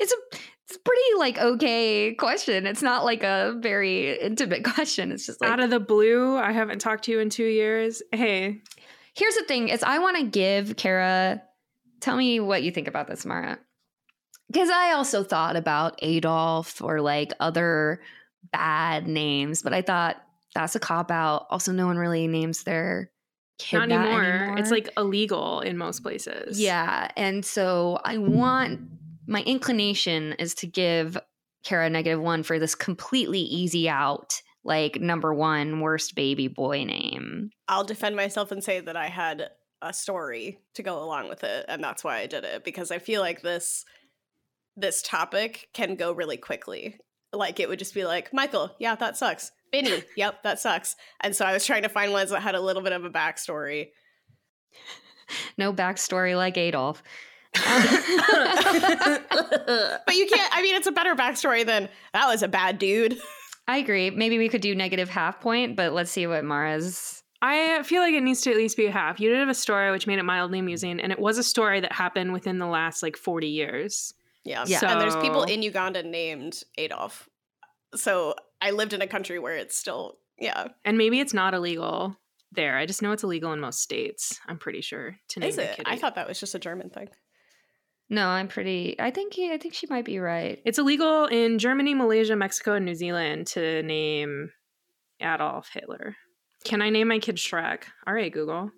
[0.00, 0.16] it's a
[0.68, 2.66] it's it's pretty like okay question.
[2.66, 5.12] It's not like a very intimate question.
[5.12, 8.02] It's just like Out of the blue, I haven't talked to you in two years.
[8.12, 8.62] Hey,
[9.14, 11.42] here's the thing: is I want to give Kara.
[12.00, 13.58] Tell me what you think about this, Mara.
[14.50, 18.00] Because I also thought about Adolf or like other
[18.50, 20.16] bad names, but I thought
[20.54, 21.46] that's a cop out.
[21.50, 23.10] Also, no one really names their
[23.58, 24.24] kid not that anymore.
[24.24, 24.58] anymore.
[24.58, 26.60] It's like illegal in most places.
[26.60, 27.10] Yeah.
[27.16, 28.80] And so I want
[29.26, 31.18] my inclination is to give
[31.64, 37.50] Kara negative one for this completely easy out, like number one worst baby boy name.
[37.68, 39.50] I'll defend myself and say that I had
[39.80, 42.98] a story to go along with it, and that's why I did it because I
[42.98, 43.84] feel like this
[44.76, 46.98] this topic can go really quickly.
[47.32, 49.52] Like it would just be like, Michael, yeah, that sucks.
[49.70, 50.96] Benny, yep, that sucks.
[51.20, 53.10] And so I was trying to find ones that had a little bit of a
[53.10, 53.88] backstory.
[55.56, 57.02] No backstory like Adolf.
[57.54, 57.64] but
[60.14, 60.50] you can't.
[60.54, 63.18] I mean, it's a better backstory than that was a bad dude.
[63.68, 64.10] I agree.
[64.10, 67.22] Maybe we could do negative half point, but let's see what Mara's.
[67.40, 69.20] I feel like it needs to at least be a half.
[69.20, 71.80] You did have a story which made it mildly amusing, and it was a story
[71.80, 74.14] that happened within the last like 40 years.
[74.44, 74.64] Yeah.
[74.66, 74.80] Yeah.
[74.82, 77.28] And there's people in Uganda named Adolf.
[77.94, 80.68] So I lived in a country where it's still, yeah.
[80.84, 82.16] And maybe it's not illegal
[82.52, 82.76] there.
[82.76, 84.40] I just know it's illegal in most states.
[84.46, 85.76] I'm pretty sure to name Is it?
[85.76, 87.08] kid I thought that was just a German thing.
[88.12, 88.94] No, I'm pretty.
[89.00, 89.50] I think he.
[89.50, 90.60] I think she might be right.
[90.66, 94.50] It's illegal in Germany, Malaysia, Mexico, and New Zealand to name
[95.18, 96.14] Adolf Hitler.
[96.62, 97.84] Can I name my kid Shrek?
[98.06, 98.70] All right, Google.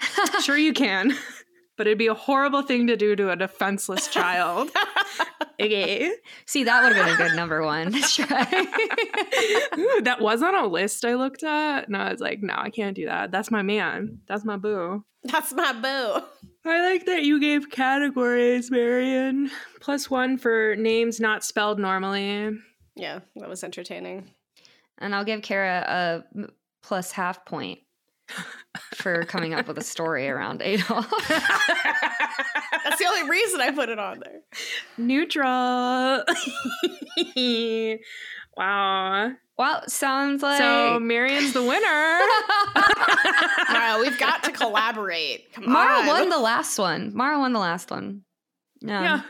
[0.42, 1.12] Sure, you can.
[1.80, 4.68] But it'd be a horrible thing to do to a defenseless child.
[5.62, 6.12] okay.
[6.44, 7.90] See, that would have been a good number one.
[7.94, 8.52] Shrek.
[9.78, 11.86] Ooh, that was on a list I looked at.
[11.86, 13.30] And I was like, no, I can't do that.
[13.30, 14.20] That's my man.
[14.28, 15.06] That's my boo.
[15.24, 16.22] That's my boo.
[16.66, 19.50] I like that you gave categories, Marian.
[19.80, 22.58] Plus one for names not spelled normally.
[22.94, 24.30] Yeah, that was entertaining.
[24.98, 26.50] and I'll give Kara a
[26.82, 27.78] plus half point
[28.94, 31.10] for coming up with a story around Adolf.
[31.28, 34.40] That's the only reason I put it on there.
[34.96, 35.46] Neutral.
[38.56, 39.32] wow.
[39.58, 42.20] well, sounds like So Marian's the winner.
[43.72, 45.52] Mara, we've got to collaborate.
[45.52, 46.06] Come Mara on.
[46.06, 47.14] won the last one.
[47.14, 48.22] Mara won the last one.
[48.80, 49.02] Yeah.
[49.02, 49.22] yeah.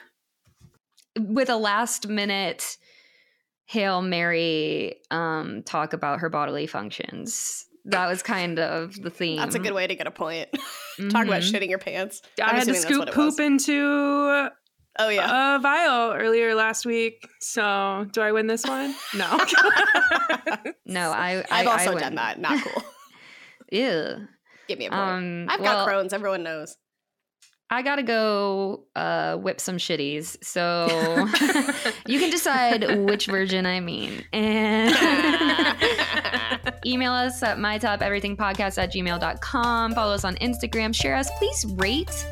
[1.18, 2.76] With a last minute
[3.66, 7.66] Hail Mary um, talk about her bodily functions.
[7.86, 9.38] That was kind of the theme.
[9.38, 10.48] That's a good way to get a point.
[11.10, 11.52] Talk about Mhm.
[11.52, 12.20] shitting your pants.
[12.40, 13.34] I I'm had to scoop what it was.
[13.36, 14.48] poop into
[14.98, 15.56] Oh yeah.
[15.56, 17.26] a vial earlier last week.
[17.40, 18.94] So do I win this one?
[19.14, 19.40] No.
[20.86, 22.40] No, I, I I've also I done that.
[22.40, 22.82] Not cool.
[23.70, 24.26] Ew.
[24.68, 25.00] Give me a point.
[25.00, 26.12] Um, I've well, got Crohn's.
[26.12, 26.76] Everyone knows.
[27.72, 30.36] I gotta go uh, whip some shitties.
[30.44, 30.88] So
[32.08, 34.24] you can decide which version I mean.
[34.32, 34.92] And
[36.86, 39.94] email us at mytopeverythingpodcast at gmail.com.
[39.94, 40.94] Follow us on Instagram.
[40.94, 41.30] Share us.
[41.38, 42.26] Please rate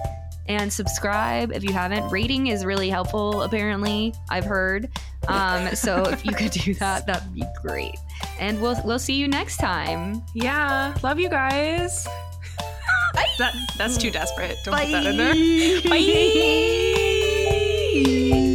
[0.46, 2.08] and subscribe if you haven't.
[2.10, 4.88] Rating is really helpful, apparently, I've heard.
[5.28, 7.94] Um, so if you could do that, that'd be great.
[8.40, 10.22] And we'll we'll see you next time.
[10.34, 10.94] yeah.
[11.02, 12.06] Love you guys.
[13.38, 14.56] That, that's too desperate.
[14.64, 15.34] Don't put that in there.
[15.88, 15.98] Bye.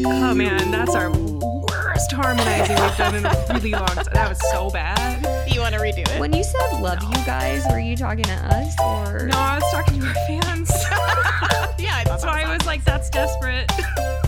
[0.05, 4.05] Oh man, that's our worst harmonizing we've done in a really long time.
[4.13, 5.32] That was so bad.
[5.53, 6.19] you want to redo it?
[6.19, 7.09] When you said love no.
[7.09, 9.27] you guys, were you talking to us or?
[9.27, 10.71] No, I was talking to our fans.
[11.79, 13.71] yeah, that's why I was like, that's desperate.